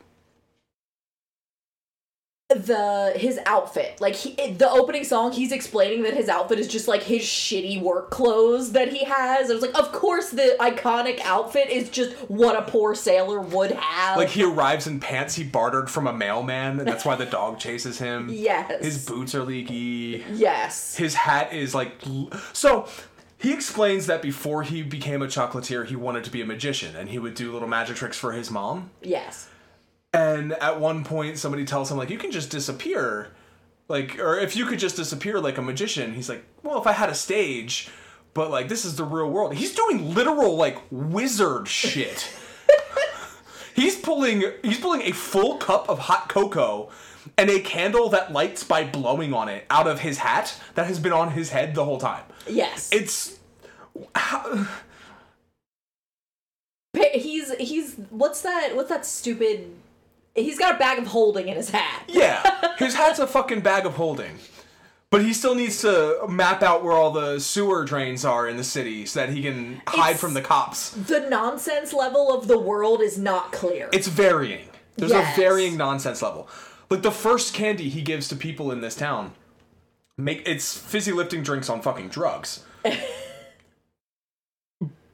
[2.50, 6.86] The his outfit, like he, the opening song, he's explaining that his outfit is just
[6.86, 9.50] like his shitty work clothes that he has.
[9.50, 13.70] I was like, of course, the iconic outfit is just what a poor sailor would
[13.70, 14.18] have.
[14.18, 17.58] Like he arrives in pants he bartered from a mailman, and that's why the dog
[17.58, 18.28] chases him.
[18.30, 20.22] yes, His boots are leaky.
[20.30, 21.94] yes, his hat is like
[22.52, 22.86] so
[23.38, 27.08] he explains that before he became a chocolatier he wanted to be a magician and
[27.08, 29.48] he would do little magic tricks for his mom yes.
[30.14, 33.28] And at one point somebody tells him like you can just disappear.
[33.88, 36.92] Like or if you could just disappear like a magician he's like well if i
[36.92, 37.90] had a stage
[38.34, 39.54] but like this is the real world.
[39.54, 42.28] He's doing literal like wizard shit.
[43.74, 46.90] He's pulling he's pulling a full cup of hot cocoa
[47.36, 51.00] and a candle that lights by blowing on it out of his hat that has
[51.00, 52.22] been on his head the whole time.
[52.48, 52.88] Yes.
[52.92, 53.38] it's
[54.14, 54.68] how,
[56.94, 59.74] he's he's what's that what's that stupid
[60.34, 63.86] he's got a bag of holding in his hat yeah his hat's a fucking bag
[63.86, 64.38] of holding
[65.10, 68.64] but he still needs to map out where all the sewer drains are in the
[68.64, 72.58] city so that he can hide It's- from the cops the nonsense level of the
[72.58, 75.36] world is not clear it's varying There's Yes.
[75.36, 76.48] a varying nonsense level.
[76.88, 79.32] Like the first candy he gives to people in this town,
[80.16, 82.62] make it's fizzy lifting drinks on fucking drugs.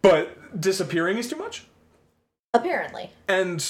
[0.03, 1.65] but disappearing is too much.
[2.53, 3.11] Apparently.
[3.29, 3.65] And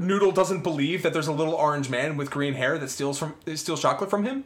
[0.00, 3.34] Noodle doesn't believe that there's a little orange man with green hair that steals from
[3.54, 4.44] steals chocolate from him.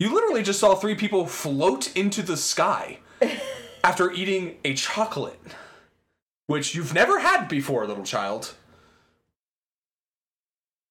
[0.00, 2.98] You literally just saw three people float into the sky
[3.84, 5.40] after eating a chocolate,
[6.46, 8.54] which you've never had before, little child.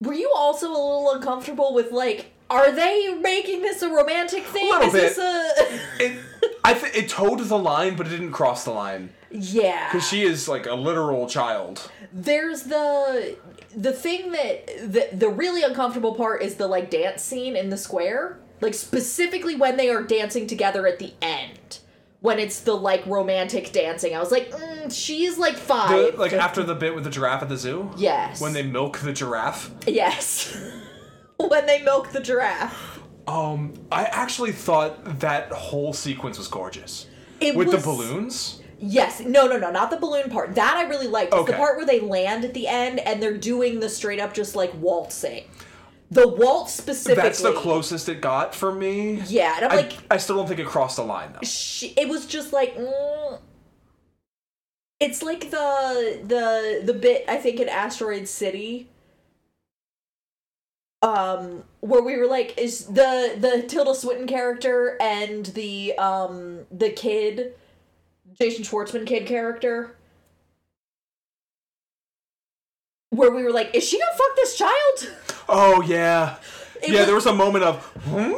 [0.00, 4.68] Were you also a little uncomfortable with like, are they making this a romantic thing?
[4.72, 6.18] A little Is this a It,
[6.64, 9.90] I th- it towed the line, but it didn't cross the line Yeah.
[9.90, 11.90] because she is like a literal child.
[12.12, 13.36] There's the
[13.76, 17.76] the thing that the the really uncomfortable part is the like dance scene in the
[17.76, 18.38] square.
[18.60, 21.78] Like specifically when they are dancing together at the end.
[22.20, 24.16] When it's the like romantic dancing.
[24.16, 26.18] I was like, mm, she's like The, five.
[26.18, 27.92] like after the bit with the giraffe at the zoo.
[27.96, 28.40] Yes.
[28.40, 29.70] When they milk the giraffe.
[29.86, 30.56] Yes.
[31.36, 32.98] when they milk the giraffe.
[33.28, 37.06] Um, I actually thought that whole sequence was gorgeous.
[37.40, 38.62] It With was, the balloons.
[38.78, 39.20] Yes.
[39.20, 40.54] No, no, no, not the balloon part.
[40.54, 41.32] That I really liked.
[41.32, 41.52] It's Okay.
[41.52, 44.54] the part where they land at the end and they're doing the straight up just
[44.54, 45.44] like waltzing.
[46.10, 47.22] The waltz specifically.
[47.22, 49.20] That's the closest it got for me.
[49.26, 51.40] Yeah, and I'm I, like, I still don't think it crossed the line though.
[51.46, 53.38] she, it was just like mm.
[55.00, 58.88] it's like the the the bit i think in asteroid city
[61.02, 66.90] um where we were like is the the tilda swinton character and the um the
[66.90, 67.52] kid
[68.40, 69.96] jason schwartzman kid character
[73.10, 75.16] where we were like is she gonna fuck this child
[75.50, 76.36] Oh yeah,
[76.82, 76.98] It yeah.
[76.98, 78.34] was- there was a moment of, hmm?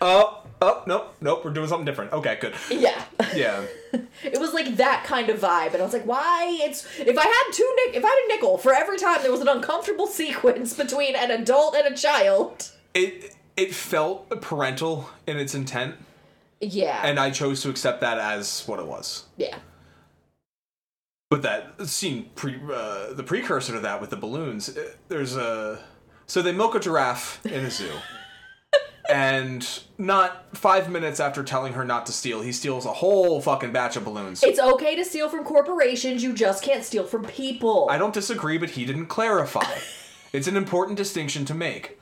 [0.00, 1.44] oh, oh, nope, nope.
[1.44, 2.12] We're doing something different.
[2.12, 2.54] Okay, good.
[2.70, 3.02] yeah
[3.34, 3.64] Yeah,
[4.22, 7.22] It was like that kind of vibe, and I was like, "Why?" It's if I
[7.24, 10.06] had two nick, if I had a nickel for every time there was an uncomfortable
[10.20, 12.70] sequence between an adult and a child.
[12.94, 15.96] it it felt parental in its intent,
[16.60, 19.24] Yeah, and I chose to accept that as what it was.
[19.36, 19.58] yeah,
[21.30, 25.80] But that scene, pre, uh, the precursor to that with the balloons, uh, there's a.
[26.26, 27.92] So they milk a giraffe in a zoo.
[29.10, 33.72] and not five minutes after telling her not to steal, he steals a whole fucking
[33.72, 34.42] batch of balloons.
[34.42, 36.22] it's okay to steal from corporations.
[36.22, 37.88] You just can't steal from people.
[37.90, 39.78] I don't disagree, but he didn't clarify.
[40.32, 41.98] it's an important distinction to make.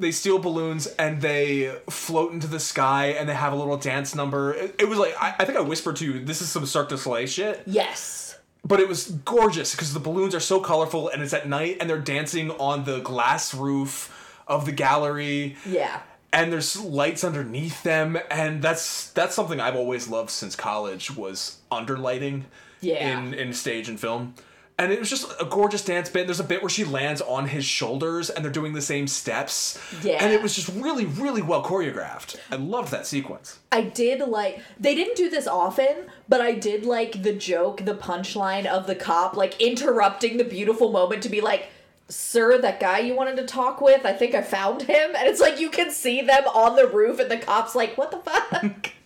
[0.00, 4.14] They steal balloons and they float into the sky and they have a little dance
[4.14, 4.54] number.
[4.54, 6.90] It, it was like, I, I think I whispered to you, this is some Cirque
[6.90, 7.62] du Soleil shit.
[7.66, 11.78] yes, But it was gorgeous because the balloons are so colorful and it's at night
[11.80, 14.14] and they're dancing on the glass roof
[14.46, 16.00] of the gallery yeah,
[16.32, 21.58] and there's lights underneath them and that's that's something I've always loved since college was
[21.72, 22.44] underlighting
[22.80, 23.18] Yeah.
[23.18, 24.34] in in stage and film.
[24.78, 26.26] And it was just a gorgeous dance bit.
[26.28, 29.76] There's a bit where she lands on his shoulders and they're doing the same steps.
[30.02, 30.22] Yeah.
[30.22, 32.36] And it was just really, really well choreographed.
[32.50, 33.58] I loved that sequence.
[33.72, 34.60] I did like.
[34.78, 38.94] They didn't do this often, but I did like the joke, the punchline of the
[38.94, 41.68] cop like interrupting the beautiful moment to be like.
[42.10, 45.10] Sir, that guy you wanted to talk with, I think I found him.
[45.14, 48.10] And it's like you can see them on the roof, and the cop's like, What
[48.10, 48.92] the fuck?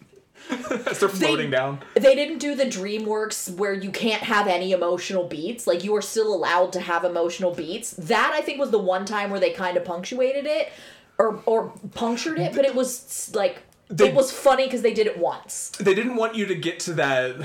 [0.87, 1.81] As they're floating down.
[1.95, 5.67] they didn't do the DreamWorks where you can't have any emotional beats.
[5.67, 7.93] Like you are still allowed to have emotional beats.
[7.93, 10.73] That I think was the one time where they kind of punctuated it
[11.19, 15.07] or or punctured it, but it was like They- it was funny because they did
[15.07, 15.71] it once.
[15.79, 17.37] they didn't want you to get to that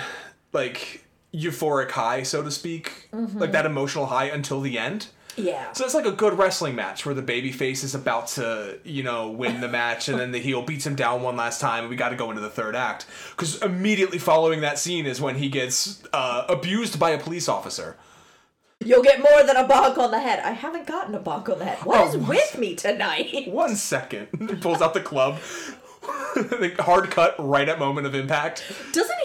[0.53, 3.37] like euphoric high so to speak mm-hmm.
[3.37, 5.07] like that emotional high until the end
[5.37, 5.71] Yeah.
[5.73, 9.03] so it's like a good wrestling match where the baby face is about to you
[9.03, 11.89] know win the match and then the heel beats him down one last time and
[11.91, 15.35] we got to go into the third act because immediately following that scene is when
[15.35, 17.95] he gets uh, abused by a police officer
[18.79, 20.39] You'll get more than a bonk on the head.
[20.41, 21.79] I haven't gotten a bonk on the head.
[21.83, 23.47] What Oh, is with me tonight?
[23.47, 25.39] one second he pulls out the club
[26.79, 29.19] hard cut right at moment of impact Doesn't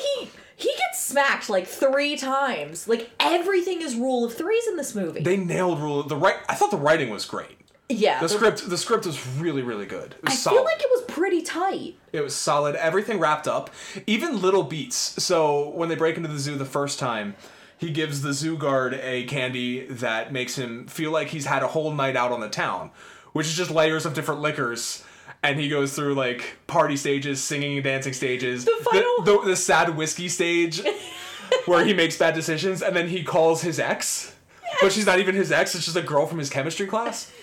[0.56, 0.68] he?
[0.68, 2.88] Gets smacked like three times.
[2.88, 5.20] Like everything is rule of threes in this movie.
[5.22, 8.20] they nailed rule the right i thought the writing was great yeah.
[8.20, 10.56] the script the script was really really good it was I solid.
[10.56, 11.94] feel like it was pretty tight.
[12.12, 12.74] It was solid.
[12.76, 13.70] Everything wrapped up.
[14.06, 14.96] Even little beats.
[15.22, 17.36] So when they break into the zoo the first time,
[17.78, 21.68] he gives the zoo guard a candy that makes him feel like he's had a
[21.68, 22.90] whole night out on the town,
[23.32, 25.04] which is just layers of different liquors.
[25.42, 29.57] And he goes through like party stages, singing and dancing stages, The final- the, the
[29.57, 30.81] sad whiskey stage,
[31.66, 34.35] where he makes bad decisions, and then he calls his ex,
[34.81, 37.31] but she's not even his ex; it's just a girl from his chemistry class.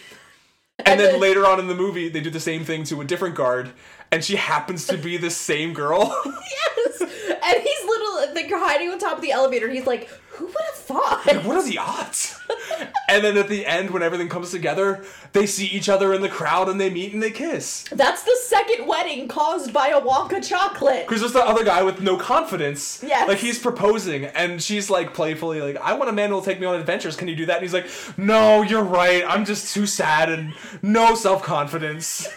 [0.85, 3.03] And then then- later on in the movie, they do the same thing to a
[3.03, 3.71] different guard,
[4.13, 6.15] and she happens to be the same girl.
[6.77, 7.01] Yes.
[7.01, 9.67] And he's little, they're hiding on top of the elevator.
[9.69, 11.25] He's like, who would have thought?
[11.45, 12.28] what are the odds?
[13.07, 16.29] And then at the end, when everything comes together, they see each other in the
[16.29, 17.85] crowd and they meet and they kiss.
[17.91, 21.07] That's the second wedding caused by a Wonka chocolate.
[21.07, 23.03] Because there's the other guy with no confidence.
[23.05, 23.27] Yes.
[23.27, 26.59] Like he's proposing and she's like playfully like, I want a man who will take
[26.59, 27.15] me on adventures.
[27.15, 27.57] Can you do that?
[27.57, 29.23] And he's like, No, you're right.
[29.27, 32.27] I'm just too sad and no self confidence.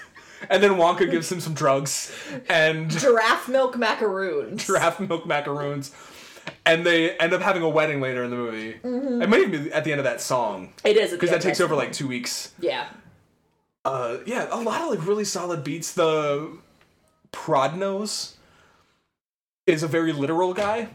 [0.50, 2.10] And then Wonka gives him some drugs
[2.48, 4.66] and Giraffe milk macaroons.
[4.66, 5.92] giraffe milk macaroons.
[6.64, 8.78] And they end up having a wedding later in the movie.
[8.84, 10.72] It might even be at the end of that song.
[10.84, 12.52] It is Because that takes over like two weeks.
[12.60, 12.86] Yeah.
[13.84, 15.92] Uh, yeah, a lot of like really solid beats.
[15.92, 16.56] The
[17.32, 18.34] Prodnose
[19.66, 20.88] is a very literal guy.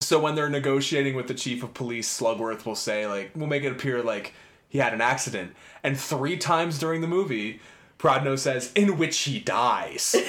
[0.00, 3.64] So when they're negotiating with the chief of police, Slugworth will say like, "We'll make
[3.64, 4.32] it appear like
[4.68, 7.60] he had an accident." And three times during the movie,
[7.98, 10.14] Prodnose says, "In which he dies."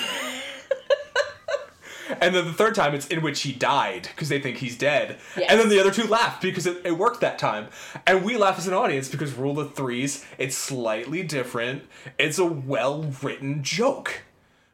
[2.21, 5.17] and then the third time, it's in which he died because they think he's dead.
[5.37, 5.47] Yes.
[5.49, 7.67] And then the other two laugh because it, it worked that time.
[8.07, 11.83] And we laugh as an audience because rule of threes, it's slightly different.
[12.17, 14.23] It's a well written joke,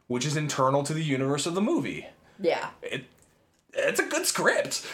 [0.07, 2.07] which is internal to the universe of the movie.
[2.39, 2.69] Yeah.
[2.81, 3.05] It,
[3.73, 4.85] it's a good script.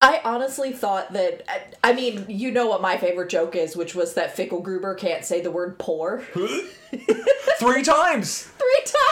[0.00, 1.42] I honestly thought that.
[1.48, 5.22] I- I mean, you know what my favorite joke is, which was that Fickelgruber can't
[5.22, 6.20] say the word poor
[7.58, 8.42] Three times!
[8.44, 9.03] three times.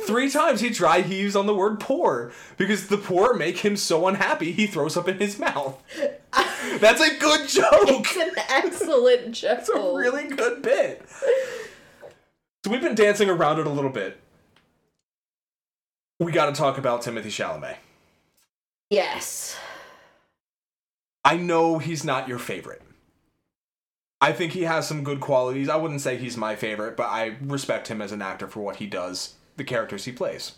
[0.00, 4.06] Three times he dry heaves on the word poor because the poor make him so
[4.06, 5.82] unhappy he throws up in his mouth.
[6.80, 7.70] That's a good joke.
[7.72, 9.58] It's an excellent joke.
[9.58, 11.06] It's a really good bit.
[12.64, 14.20] So we've been dancing around it a little bit.
[16.18, 17.76] We got to talk about Timothée Chalamet.
[18.90, 19.56] Yes.
[21.24, 22.82] I know he's not your favorite.
[24.20, 25.68] I think he has some good qualities.
[25.68, 28.76] I wouldn't say he's my favorite, but I respect him as an actor for what
[28.76, 30.52] he does, the characters he plays.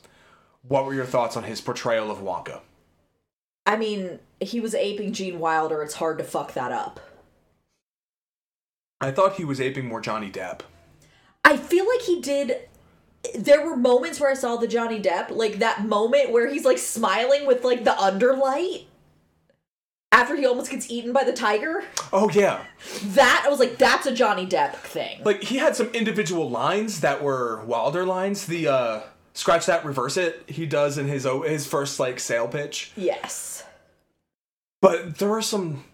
[0.62, 2.60] What were your thoughts on his portrayal of Wonka?
[3.64, 5.82] I mean, he was aping Gene Wilder.
[5.82, 7.00] It's hard to fuck that up.
[9.00, 10.60] I thought he was aping more Johnny Depp.
[11.44, 12.68] I feel like he did.
[13.34, 16.78] There were moments where I saw the Johnny Depp, like that moment where he's like
[16.78, 18.87] smiling with like the underlight
[20.12, 21.84] after he almost gets eaten by the tiger.
[22.12, 22.64] Oh yeah.
[23.02, 25.22] That I was like, that's a Johnny Depp thing.
[25.24, 28.46] Like he had some individual lines that were Wilder lines.
[28.46, 29.00] The uh
[29.34, 32.92] scratch that reverse it he does in his his first like sale pitch.
[32.96, 33.64] yes.
[34.80, 35.84] But there are some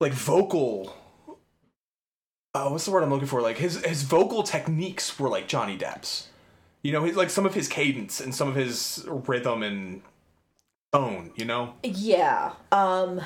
[0.00, 0.94] like vocal
[2.54, 3.40] uh, what's the word I'm looking for?
[3.40, 6.28] Like his his vocal techniques were like Johnny Depp's.
[6.82, 10.02] You know, his like some of his cadence and some of his rhythm and
[10.92, 11.74] tone, you know?
[11.82, 12.52] Yeah.
[12.72, 13.20] Um.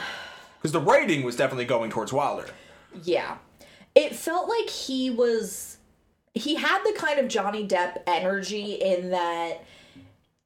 [0.58, 2.46] Because the writing was definitely going towards Wilder.
[3.02, 3.38] Yeah.
[3.94, 5.78] It felt like he was
[6.34, 9.64] he had the kind of Johnny Depp energy in that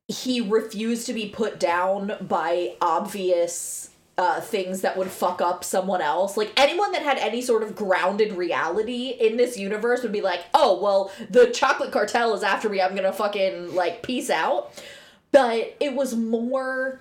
[0.08, 6.00] he refused to be put down by obvious uh, things that would fuck up someone
[6.00, 6.36] else.
[6.36, 10.40] Like anyone that had any sort of grounded reality in this universe would be like,
[10.54, 12.80] "Oh, well, the chocolate cartel is after me.
[12.80, 14.72] I'm going to fucking like peace out."
[15.36, 16.98] But it was more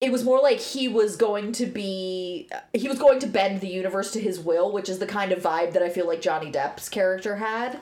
[0.00, 3.68] it was more like he was going to be he was going to bend the
[3.68, 6.50] universe to his will which is the kind of vibe that i feel like johnny
[6.50, 7.78] depp's character had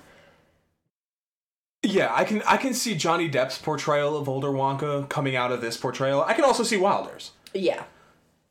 [1.83, 5.61] Yeah, I can I can see Johnny Depp's portrayal of older Wonka coming out of
[5.61, 6.23] this portrayal.
[6.23, 7.31] I can also see Wilder's.
[7.55, 7.85] yeah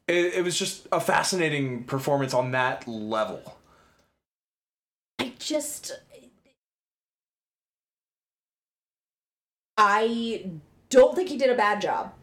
[0.08, 3.58] It, it was just a fascinating performance on that level.
[5.20, 5.92] i just
[9.78, 10.50] i
[10.90, 12.14] don't think he did a bad job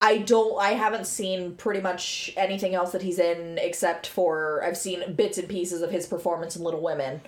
[0.00, 4.76] i don't i haven't seen pretty much anything else that he's in except for i've
[4.76, 7.20] seen bits and pieces of his performance in little women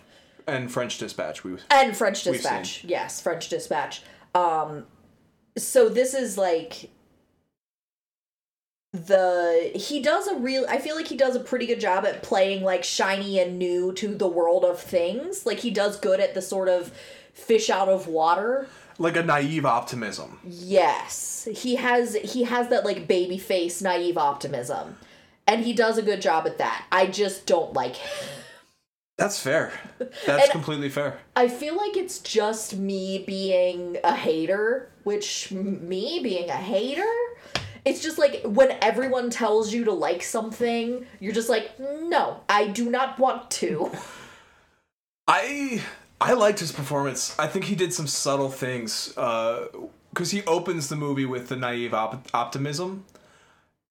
[0.46, 2.84] And French Dispatch, we and French Dispatch.
[2.84, 4.02] Yes, French Dispatch.
[4.34, 4.84] Um
[5.56, 6.90] so this is like
[8.92, 12.22] the he does a real I feel like he does a pretty good job at
[12.22, 15.46] playing like shiny and new to the world of things.
[15.46, 16.92] Like he does good at the sort of
[17.32, 18.68] fish out of water.
[18.98, 20.38] Like a naive optimism.
[20.44, 21.48] Yes.
[21.50, 24.96] He has he has that like baby face naive optimism.
[25.46, 26.87] And he does a good job at that.
[26.90, 28.28] I just don't like him.
[29.18, 29.72] That's fair.
[30.26, 31.18] That's completely fair.
[31.37, 37.05] I feel like it's just me being a hater, which me being a hater,
[37.84, 42.68] it's just like when everyone tells you to like something, you're just like, no, I
[42.68, 43.90] do not want to.
[45.28, 45.82] I
[46.25, 47.39] I liked his performance.
[47.39, 49.66] I think he did some subtle things uh,
[50.11, 53.05] because he opens the movie with the naive op- optimism,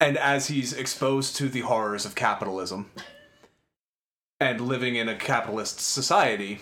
[0.00, 2.90] and as he's exposed to the horrors of capitalism
[4.40, 6.58] and living in a capitalist society,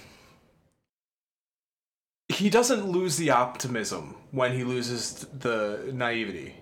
[2.29, 6.57] he doesn't lose the optimism when he loses the naivety.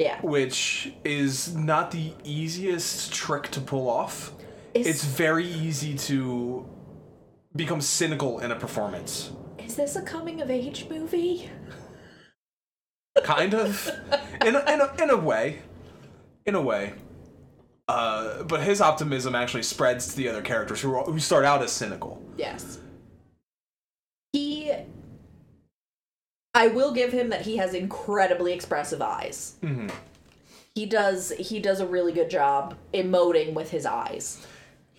[0.00, 0.20] Yeah.
[0.20, 4.32] which is not the easiest trick to pull off.
[4.72, 6.64] Is, It's very easy to
[7.58, 9.30] become cynical in a performance.
[9.58, 11.50] is this a coming of age movie?
[13.24, 13.90] kind of
[14.46, 15.58] in a, in a, in a way
[16.46, 16.92] in a way
[17.88, 21.60] uh, but his optimism actually spreads to the other characters who, are, who start out
[21.62, 22.78] as cynical Yes.
[24.32, 24.70] He.
[26.54, 29.56] I will give him that he has incredibly expressive eyes.
[29.62, 29.90] Mhm.
[30.74, 31.32] He does.
[31.32, 34.46] He does a really good job emoting with his eyes.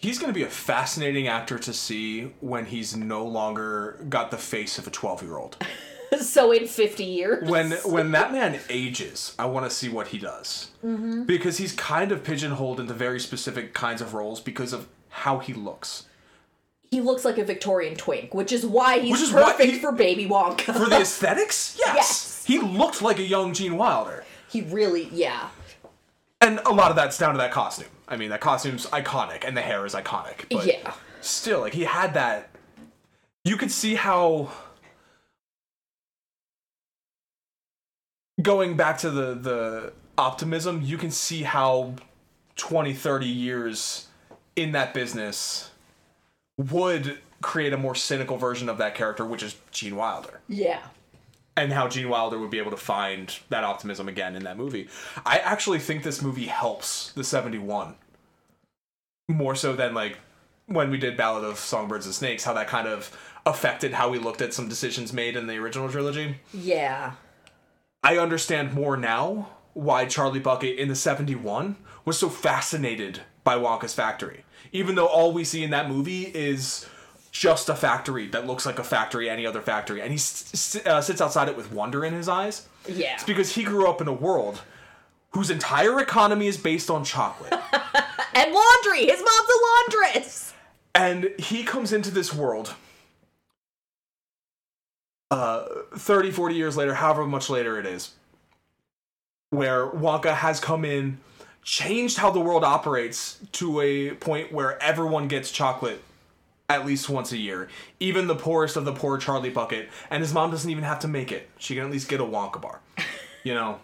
[0.01, 4.37] He's going to be a fascinating actor to see when he's no longer got the
[4.37, 5.57] face of a 12 year old
[6.19, 10.17] so in fifty years, when when that man ages i want to see what he
[10.17, 11.23] does Mm-hmm.
[11.23, 15.53] because he's kind of pigeonholed into very specific kinds of roles because of how he
[15.53, 16.05] looks
[16.89, 20.25] he looks like a Victorian twink, which is why he's is perfect he- for Baby
[20.25, 20.73] Wonka.
[20.73, 21.95] for the aesthetics yes.
[21.95, 22.45] Yes.
[22.47, 25.49] he looked like a young gene wilder he really, yeah,
[26.41, 27.89] And a lot of that's down to that costume.
[28.09, 30.45] I mean, that costume's iconic, and the hair is iconic.
[30.49, 30.93] But yeah.
[31.21, 32.49] still, like he had that.
[33.45, 34.51] You could see how.
[38.41, 41.95] Going back to the the optimism, you can see how
[42.55, 44.07] 20, 30 years
[44.55, 45.71] in that business
[46.57, 50.81] would create a more cynical version of that character, which is Gene Wilder Yeah.
[51.59, 54.87] And how Gene Wilder would be able to find that optimism again in that movie.
[55.25, 57.95] I actually think this movie helps the 71
[59.27, 60.17] more so than like
[60.67, 64.19] when we did Ballad of Songbirds and Snakes, how that kind of affected how we
[64.19, 66.37] looked at some decisions made in the original trilogy.
[66.53, 67.13] Yeah.
[68.03, 73.93] I understand more now why Charlie Bucket in the 71 was so fascinated by Wonka's
[73.93, 74.45] factory.
[74.71, 76.87] Even though all we see in that movie is
[77.39, 80.99] just a factory that looks like a factory, any other factory, and he s- uh,
[80.99, 82.67] sits outside it with wonder in his eyes.
[82.85, 83.13] Yeah.
[83.13, 84.61] It's because he grew up in a world
[85.31, 87.53] whose entire economy is based on chocolate.
[88.31, 89.05] And laundry.
[89.05, 90.53] His mom's a laundress.
[90.95, 92.73] and he comes into this world
[95.31, 95.65] uh
[95.95, 98.11] 30 40 years later however much later it is
[99.49, 101.19] where wonka has come in
[101.63, 106.01] changed how the world operates to a point where everyone gets chocolate
[106.69, 107.67] at least once a year
[107.99, 111.07] even the poorest of the poor charlie bucket and his mom doesn't even have to
[111.07, 112.79] make it she can at least get a wonka bar
[113.43, 113.79] you know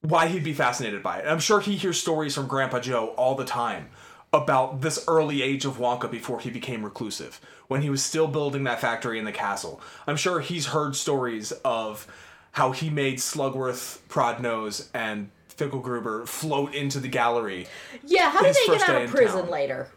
[0.00, 1.26] why he'd be fascinated by it.
[1.26, 3.88] I'm sure he hears stories from Grandpa Joe all the time
[4.32, 8.64] about this early age of Wonka before he became reclusive, when he was still building
[8.64, 9.80] that factory in the castle.
[10.06, 12.06] I'm sure he's heard stories of
[12.52, 17.66] how he made Slugworth, Prodnose, and Fickelgruber float into the gallery.
[18.04, 18.30] Yeah.
[18.30, 19.50] How did they get out of prison town.
[19.50, 19.88] later?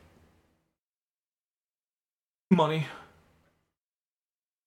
[2.51, 2.85] Money.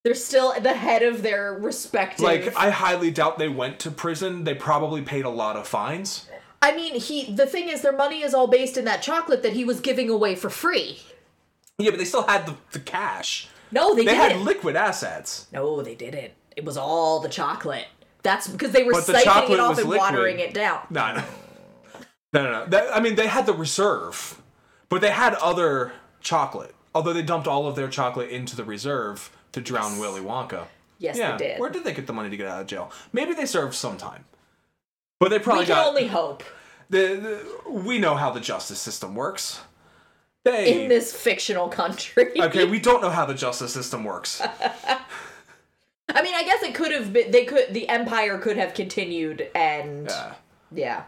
[0.04, 2.24] They're still the head of their respective.
[2.24, 4.44] Like, I highly doubt they went to prison.
[4.44, 6.26] They probably paid a lot of fines.
[6.60, 7.32] I mean, he.
[7.32, 10.08] The thing is, their money is all based in that chocolate that he was giving
[10.10, 10.98] away for free.
[11.78, 13.48] Yeah, but they still had the, the cash.
[13.70, 14.38] No, they, They had didn't.
[14.40, 15.46] Had liquid assets.
[15.52, 16.32] no, they didn't.
[16.56, 17.86] It was all the chocolate.
[18.22, 19.98] That's because they were But siphoning chocolate it off and liquid.
[19.98, 20.80] watering it down.
[20.88, 21.24] No, no,
[22.32, 22.50] no, no.
[22.52, 22.66] no.
[22.66, 24.40] That, I mean, they had the reserve,
[24.88, 26.74] but they had other chocolate.
[26.94, 30.66] Although they dumped all of their chocolate into the reserve to drown Willy Wonka.
[30.98, 31.60] Yes, yeah, they did.
[31.60, 32.90] where did they get the money to get out of jail?
[33.12, 34.24] Maybe they served some time,
[35.18, 35.86] but they probably we can got.
[35.88, 36.44] only hope
[36.88, 36.98] the,
[37.66, 39.60] the, we know how the justice system works.
[40.44, 42.40] They in this fictional country.
[42.40, 42.64] okay.
[42.64, 44.40] We don't know how the justice system works.
[46.08, 47.30] I mean, I guess it could have been.
[47.30, 47.72] They could.
[47.72, 50.34] The empire could have continued, and Yeah.
[50.72, 51.02] yeah.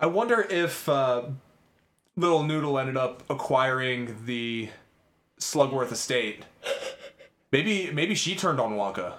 [0.00, 1.24] I wonder if uh,
[2.16, 4.70] Little Noodle ended up acquiring the
[5.42, 6.44] Slugworth estate.
[7.50, 9.14] Maybe maybe she turned on Wonka.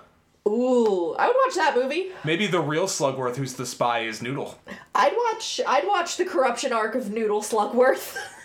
[0.48, 2.12] Ooh, I would watch that movie.
[2.26, 4.60] Maybe the real Slugworth, who's the spy, is Noodle.
[4.94, 5.62] I'd watch.
[5.66, 8.18] I'd watch the corruption arc of Noodle Slugworth.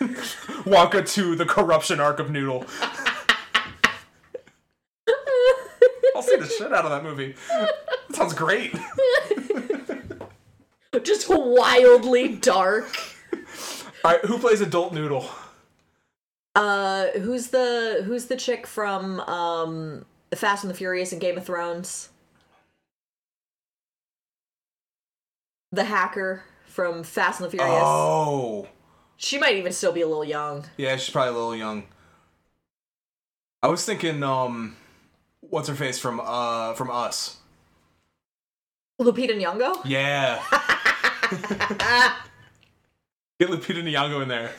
[0.63, 2.65] Wonka to the corruption arc of Noodle.
[6.15, 7.35] I'll see the shit out of that movie.
[7.49, 7.75] That
[8.13, 8.73] sounds great.
[11.03, 12.89] Just wildly dark.
[14.03, 15.29] All right, who plays adult Noodle?
[16.59, 20.03] Uh, who's the who's the chick from um
[20.35, 22.09] Fast and the Furious and Game of Thrones?
[25.71, 27.73] The hacker from Fast and the Furious.
[27.81, 28.67] Oh,
[29.15, 30.65] She might even still be a little young.
[30.75, 31.83] yeah, she's probably a little young.
[33.63, 34.75] I was thinking, um,
[35.39, 37.37] what's her face from uh from Us?
[38.99, 39.79] Lupita Nyong'o.
[39.85, 40.43] Yeah.
[43.39, 44.51] Get Lupita Nyong'o in there.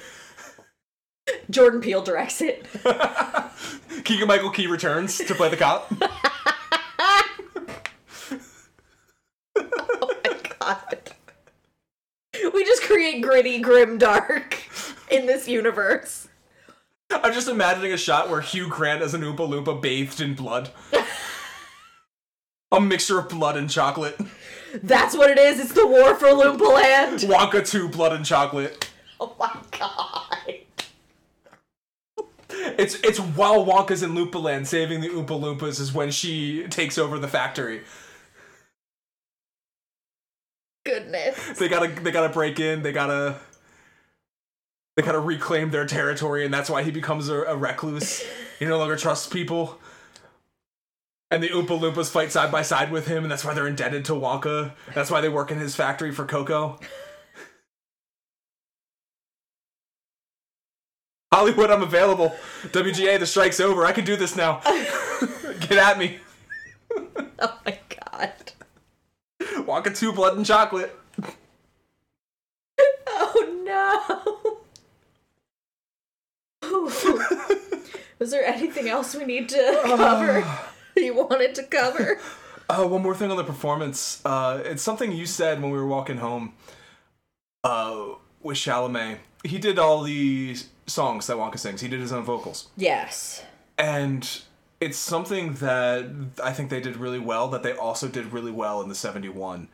[1.50, 2.66] Jordan Peele directs it.
[4.04, 5.92] Keegan Michael Key returns to play the cop.
[9.56, 10.98] oh my god.
[12.54, 14.58] We just create gritty, grim, dark
[15.10, 16.28] in this universe.
[17.10, 20.70] I'm just imagining a shot where Hugh Grant as an Oompa Loompa bathed in blood.
[22.70, 24.18] a mixture of blood and chocolate.
[24.82, 25.58] That's what it is.
[25.58, 27.20] It's the war for Loompa Land.
[27.20, 28.90] Wonka 2 blood and chocolate.
[29.18, 30.54] Oh my god.
[32.78, 36.98] It's it's while Wonka's in Loompa Land saving the Oompa Loompas is when she takes
[36.98, 37.82] over the factory.
[40.84, 41.58] Goodness.
[41.58, 42.82] They gotta they gotta break in.
[42.82, 43.36] They gotta
[44.96, 48.24] they gotta reclaim their territory, and that's why he becomes a, a recluse.
[48.58, 49.78] He no longer trusts people.
[51.30, 54.04] And the Oompa Loompas fight side by side with him, and that's why they're indebted
[54.06, 54.72] to Wonka.
[54.94, 56.80] That's why they work in his factory for cocoa.
[61.32, 62.34] Hollywood, I'm available.
[62.64, 63.84] WGA, the strike's over.
[63.86, 64.60] I can do this now.
[65.60, 66.18] Get at me.
[67.38, 68.52] Oh my god.
[69.40, 70.98] Wonka 2 blood and chocolate.
[73.06, 74.60] Oh no.
[78.18, 80.44] Was there anything else we need to cover?
[80.96, 82.20] you wanted to cover?
[82.68, 84.20] Uh, one more thing on the performance.
[84.24, 86.54] Uh, it's something you said when we were walking home
[87.64, 88.06] uh,
[88.42, 89.18] with Chalamet.
[89.44, 90.56] He did all the
[90.90, 91.80] songs that Wonka sings.
[91.80, 92.68] He did his own vocals.
[92.76, 93.42] Yes.
[93.78, 94.28] And
[94.80, 96.06] it's something that
[96.42, 99.68] I think they did really well, that they also did really well in the 71.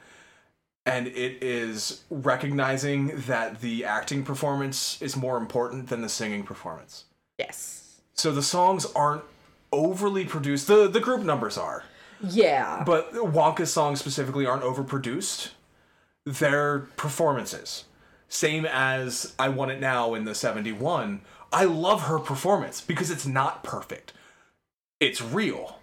[0.84, 7.04] And it is recognizing that the acting performance is more important than the singing performance.
[7.38, 8.00] Yes.
[8.14, 9.24] So the songs aren't
[9.72, 10.68] overly produced.
[10.68, 11.84] The the group numbers are.
[12.22, 12.82] Yeah.
[12.86, 15.50] But Wonka's songs specifically aren't overproduced.
[16.24, 17.84] They're performances.
[18.29, 21.20] Same as I Want It Now in the 71.
[21.53, 24.12] I love her performance because it's not perfect.
[25.01, 25.79] It's real.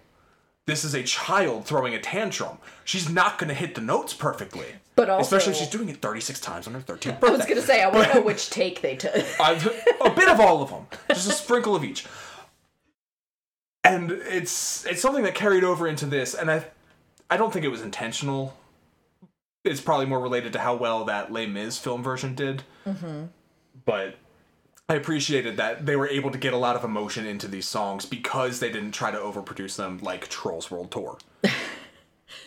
[0.66, 2.58] This is a child throwing a tantrum.
[2.84, 4.66] She's not going to hit the notes perfectly.
[4.96, 7.26] But also- Especially if she's doing it 36 times on her 13th birthday.
[7.26, 9.14] I was gonna say I want to know which take they took.
[9.40, 9.66] I've,
[10.00, 12.06] a bit of all of them, just a sprinkle of each.
[13.82, 16.64] And it's it's something that carried over into this, and I
[17.28, 18.54] I don't think it was intentional.
[19.64, 22.62] It's probably more related to how well that Les Mis film version did.
[22.86, 23.24] Mm-hmm.
[23.86, 24.16] But
[24.88, 28.04] I appreciated that they were able to get a lot of emotion into these songs
[28.04, 31.18] because they didn't try to overproduce them like Trolls World Tour.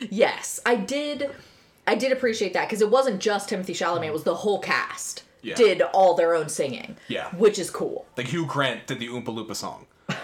[0.10, 1.32] yes, I did.
[1.88, 5.24] I did appreciate that because it wasn't just Timothée Chalamet; it was the whole cast
[5.42, 5.56] Yeah.
[5.56, 6.98] did all their own singing.
[7.08, 7.30] Yeah.
[7.36, 8.06] which is cool.
[8.18, 9.88] Like Hugh Grant did the Oompa Loompa song.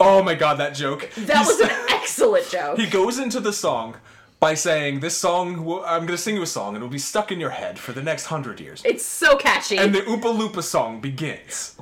[0.00, 1.10] Oh my god, that joke!
[1.16, 2.78] That He's- was an excellent joke.
[2.78, 3.96] He goes into the song
[4.40, 6.98] by saying, "This song, will, I'm going to sing you a song, and it'll be
[6.98, 9.76] stuck in your head for the next hundred years." It's so catchy.
[9.78, 11.76] And the Oompa Loompa song begins,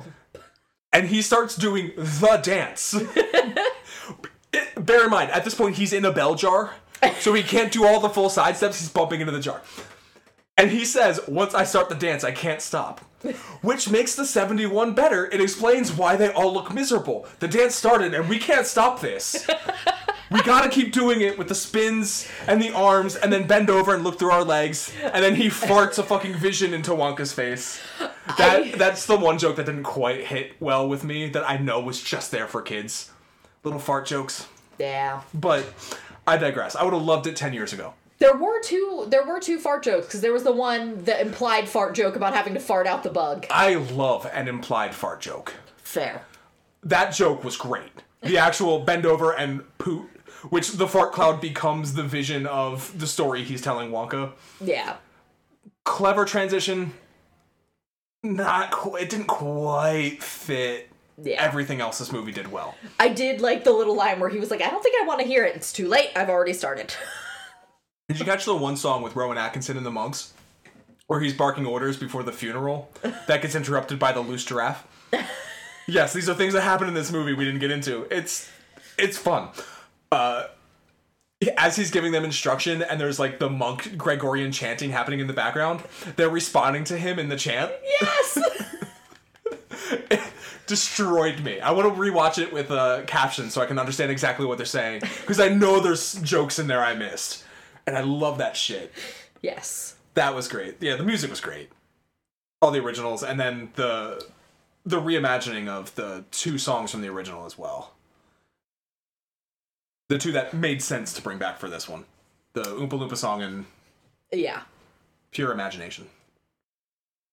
[0.91, 2.95] and he starts doing the dance.
[4.53, 6.73] It- bear in mind, at this point, he's in a bell jar,
[7.19, 8.79] so he can't do all the full side steps.
[8.79, 9.61] He's bumping into the jar.
[10.57, 13.01] And he says, once I start the dance, I can't stop.
[13.61, 15.25] Which makes the 71 better.
[15.27, 17.27] It explains why they all look miserable.
[17.39, 19.45] The dance started, and we can't stop this.
[20.29, 23.93] We gotta keep doing it with the spins and the arms, and then bend over
[23.95, 27.79] and look through our legs, and then he farts a fucking vision into Wonka's face.
[28.37, 31.29] That I- that's the one joke that didn't quite hit well with me.
[31.29, 33.11] That I know was just there for kids,
[33.63, 34.47] little fart jokes.
[34.77, 35.65] yeah, But
[36.27, 36.75] I digress.
[36.75, 37.93] I would have loved it ten years ago.
[38.19, 39.05] there were two.
[39.09, 42.33] There were two fart jokes because there was the one the implied fart joke about
[42.33, 43.45] having to fart out the bug.
[43.49, 45.53] I love an implied fart joke.
[45.77, 46.23] Fair.
[46.83, 47.91] That joke was great.
[48.23, 50.09] The actual bend over and poot,
[50.49, 54.31] which the fart cloud becomes the vision of the story he's telling Wonka.
[54.61, 54.95] Yeah.
[55.85, 56.93] clever transition.
[58.23, 60.89] Not qu- it didn't quite fit
[61.21, 61.41] Yeah.
[61.41, 62.75] everything else this movie did well.
[62.99, 65.21] I did like the little line where he was like, "I don't think I want
[65.21, 65.55] to hear it.
[65.55, 66.09] It's too late.
[66.15, 66.93] I've already started."
[68.09, 70.31] Did you catch the one song with Rowan Atkinson and the monks,
[71.07, 72.89] where he's barking orders before the funeral
[73.27, 74.87] that gets interrupted by the loose giraffe?
[75.87, 78.07] yes, these are things that happen in this movie we didn't get into.
[78.09, 78.49] It's
[78.97, 79.49] it's fun.
[80.11, 80.45] Uh,
[81.57, 85.33] as he's giving them instruction, and there's like the monk Gregorian chanting happening in the
[85.33, 85.83] background,
[86.15, 87.71] they're responding to him in the chant.
[88.01, 88.37] yes.
[90.67, 91.59] destroyed me.
[91.59, 94.65] I want to rewatch it with uh, captions so I can understand exactly what they're
[94.65, 97.43] saying because I know there's jokes in there I missed,
[97.85, 98.93] and I love that shit.
[99.41, 99.95] yes.
[100.13, 100.77] That was great.
[100.81, 101.69] Yeah, the music was great.
[102.59, 104.25] All the originals, and then the
[104.83, 107.93] the reimagining of the two songs from the original as well.
[110.09, 112.05] The two that made sense to bring back for this one,
[112.53, 113.65] the Oompa Loompa song and
[114.31, 114.61] Yeah.
[115.31, 116.07] Pure Imagination.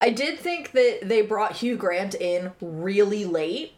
[0.00, 3.74] I did think that they brought Hugh Grant in really late.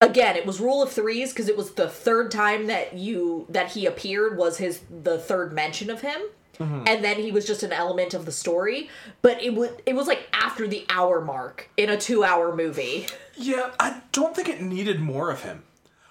[0.00, 3.72] Again, it was rule of threes because it was the third time that you that
[3.72, 6.20] he appeared was his the third mention of him.
[6.58, 6.84] Mm-hmm.
[6.86, 8.88] and then he was just an element of the story.
[9.22, 13.06] But it was it was like after the hour mark in a two hour movie.
[13.36, 15.64] Yeah, I don't think it needed more of him.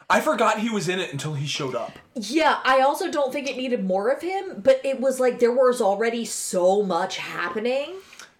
[0.09, 1.93] I forgot he was in it until he showed up.
[2.15, 5.51] Yeah, I also don't think it needed more of him, but it was like there
[5.51, 7.93] was already so much happening.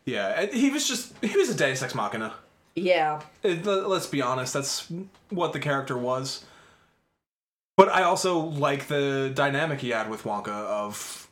[0.05, 2.33] Yeah, he was just he was a Deus Ex Machina.
[2.75, 3.21] Yeah.
[3.43, 4.87] It- let's be honest, that's
[5.29, 6.43] what the character was.
[7.77, 11.27] But I also like the dynamic he had with Wonka of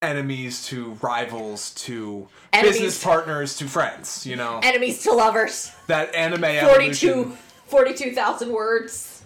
[0.00, 2.74] enemies to rivals to Enemies.
[2.76, 4.24] business partners to friends.
[4.24, 5.72] You know Enemies to lovers.
[5.88, 6.40] that anime
[6.70, 7.38] 42 evolution.
[7.66, 9.17] 42,000 words.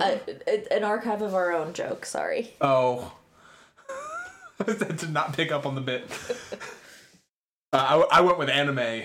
[0.00, 0.16] Uh,
[0.70, 2.54] an archive of our own joke, sorry.
[2.60, 3.12] Oh.
[4.58, 6.04] that did not pick up on the bit.
[7.74, 9.04] Uh, I, I went with anime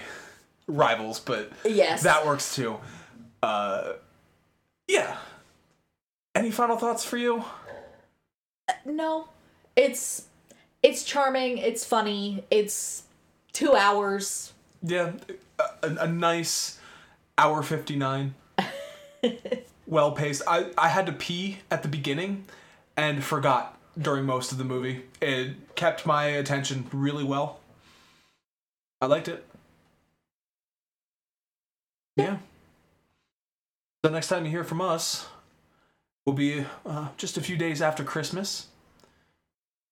[0.67, 2.03] rivals, but Yes.
[2.03, 2.77] that works too.
[3.41, 3.93] Uh,
[4.89, 5.15] yeah.
[6.35, 7.45] Any final thoughts for you?
[8.83, 9.29] No.
[9.77, 10.25] It's
[10.83, 13.03] it's charming, it's funny, it's
[13.53, 14.51] 2 hours.
[14.83, 15.13] Yeah,
[15.59, 16.77] a, a, a nice
[17.37, 18.35] hour 59.
[19.87, 20.41] well paced.
[20.47, 22.45] I, I had to pee at the beginning
[22.95, 25.03] and forgot during most of the movie.
[25.21, 27.59] It kept my attention really well.
[29.01, 29.45] I liked it.
[32.15, 32.37] Yeah.
[34.03, 35.27] So next time you hear from us
[36.25, 38.67] will be uh, just a few days after Christmas.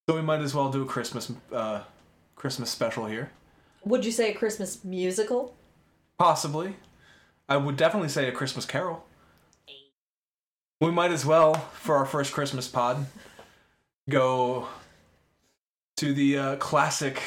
[0.08, 1.82] So we might as well do a Christmas uh,
[2.36, 3.32] Christmas special here.
[3.86, 5.56] Would you say a Christmas musical?
[6.18, 6.76] Possibly.
[7.48, 9.06] I would definitely say a Christmas Carol.
[10.82, 13.06] We might as well, for our first Christmas pod,
[14.10, 14.68] go
[15.98, 17.22] to the uh, classic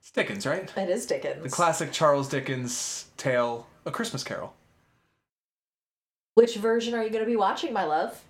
[0.00, 0.70] it's Dickens, right?
[0.76, 1.42] It is Dickens.
[1.42, 4.54] The classic Charles Dickens tale, A Christmas Carol.
[6.34, 8.22] Which version are you going to be watching, my love?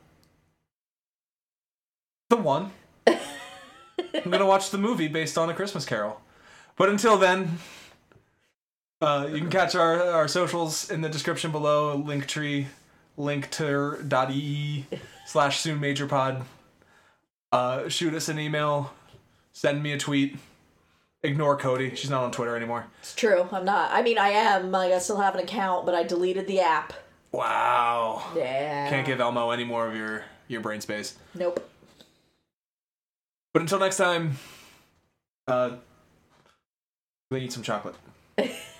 [2.30, 2.70] The one.
[3.06, 6.20] I'm gonna watch the movie based on A Christmas Carol.
[6.76, 7.58] But until then,
[9.00, 12.00] uh, you can catch our, our socials in the description below.
[12.00, 12.66] Linktree,
[13.18, 14.84] linktr.ee
[15.26, 16.44] slash soon major pod.
[17.52, 18.92] Uh, shoot us an email,
[19.52, 20.36] send me a tweet.
[21.22, 21.96] Ignore Codie.
[21.96, 22.86] She's not on Twitter anymore.
[23.00, 23.48] It's true.
[23.50, 23.90] I'm not.
[23.92, 24.70] I mean, I am.
[24.70, 26.92] Like, I still have an account, but I deleted the app.
[27.32, 28.22] Wow.
[28.36, 28.90] Yeah.
[28.90, 31.16] Can't give Elmo any more of your, your brain space.
[31.34, 31.66] Nope.
[33.54, 34.36] But until next time,
[35.48, 35.76] uh,
[37.30, 37.96] we need some chocolate.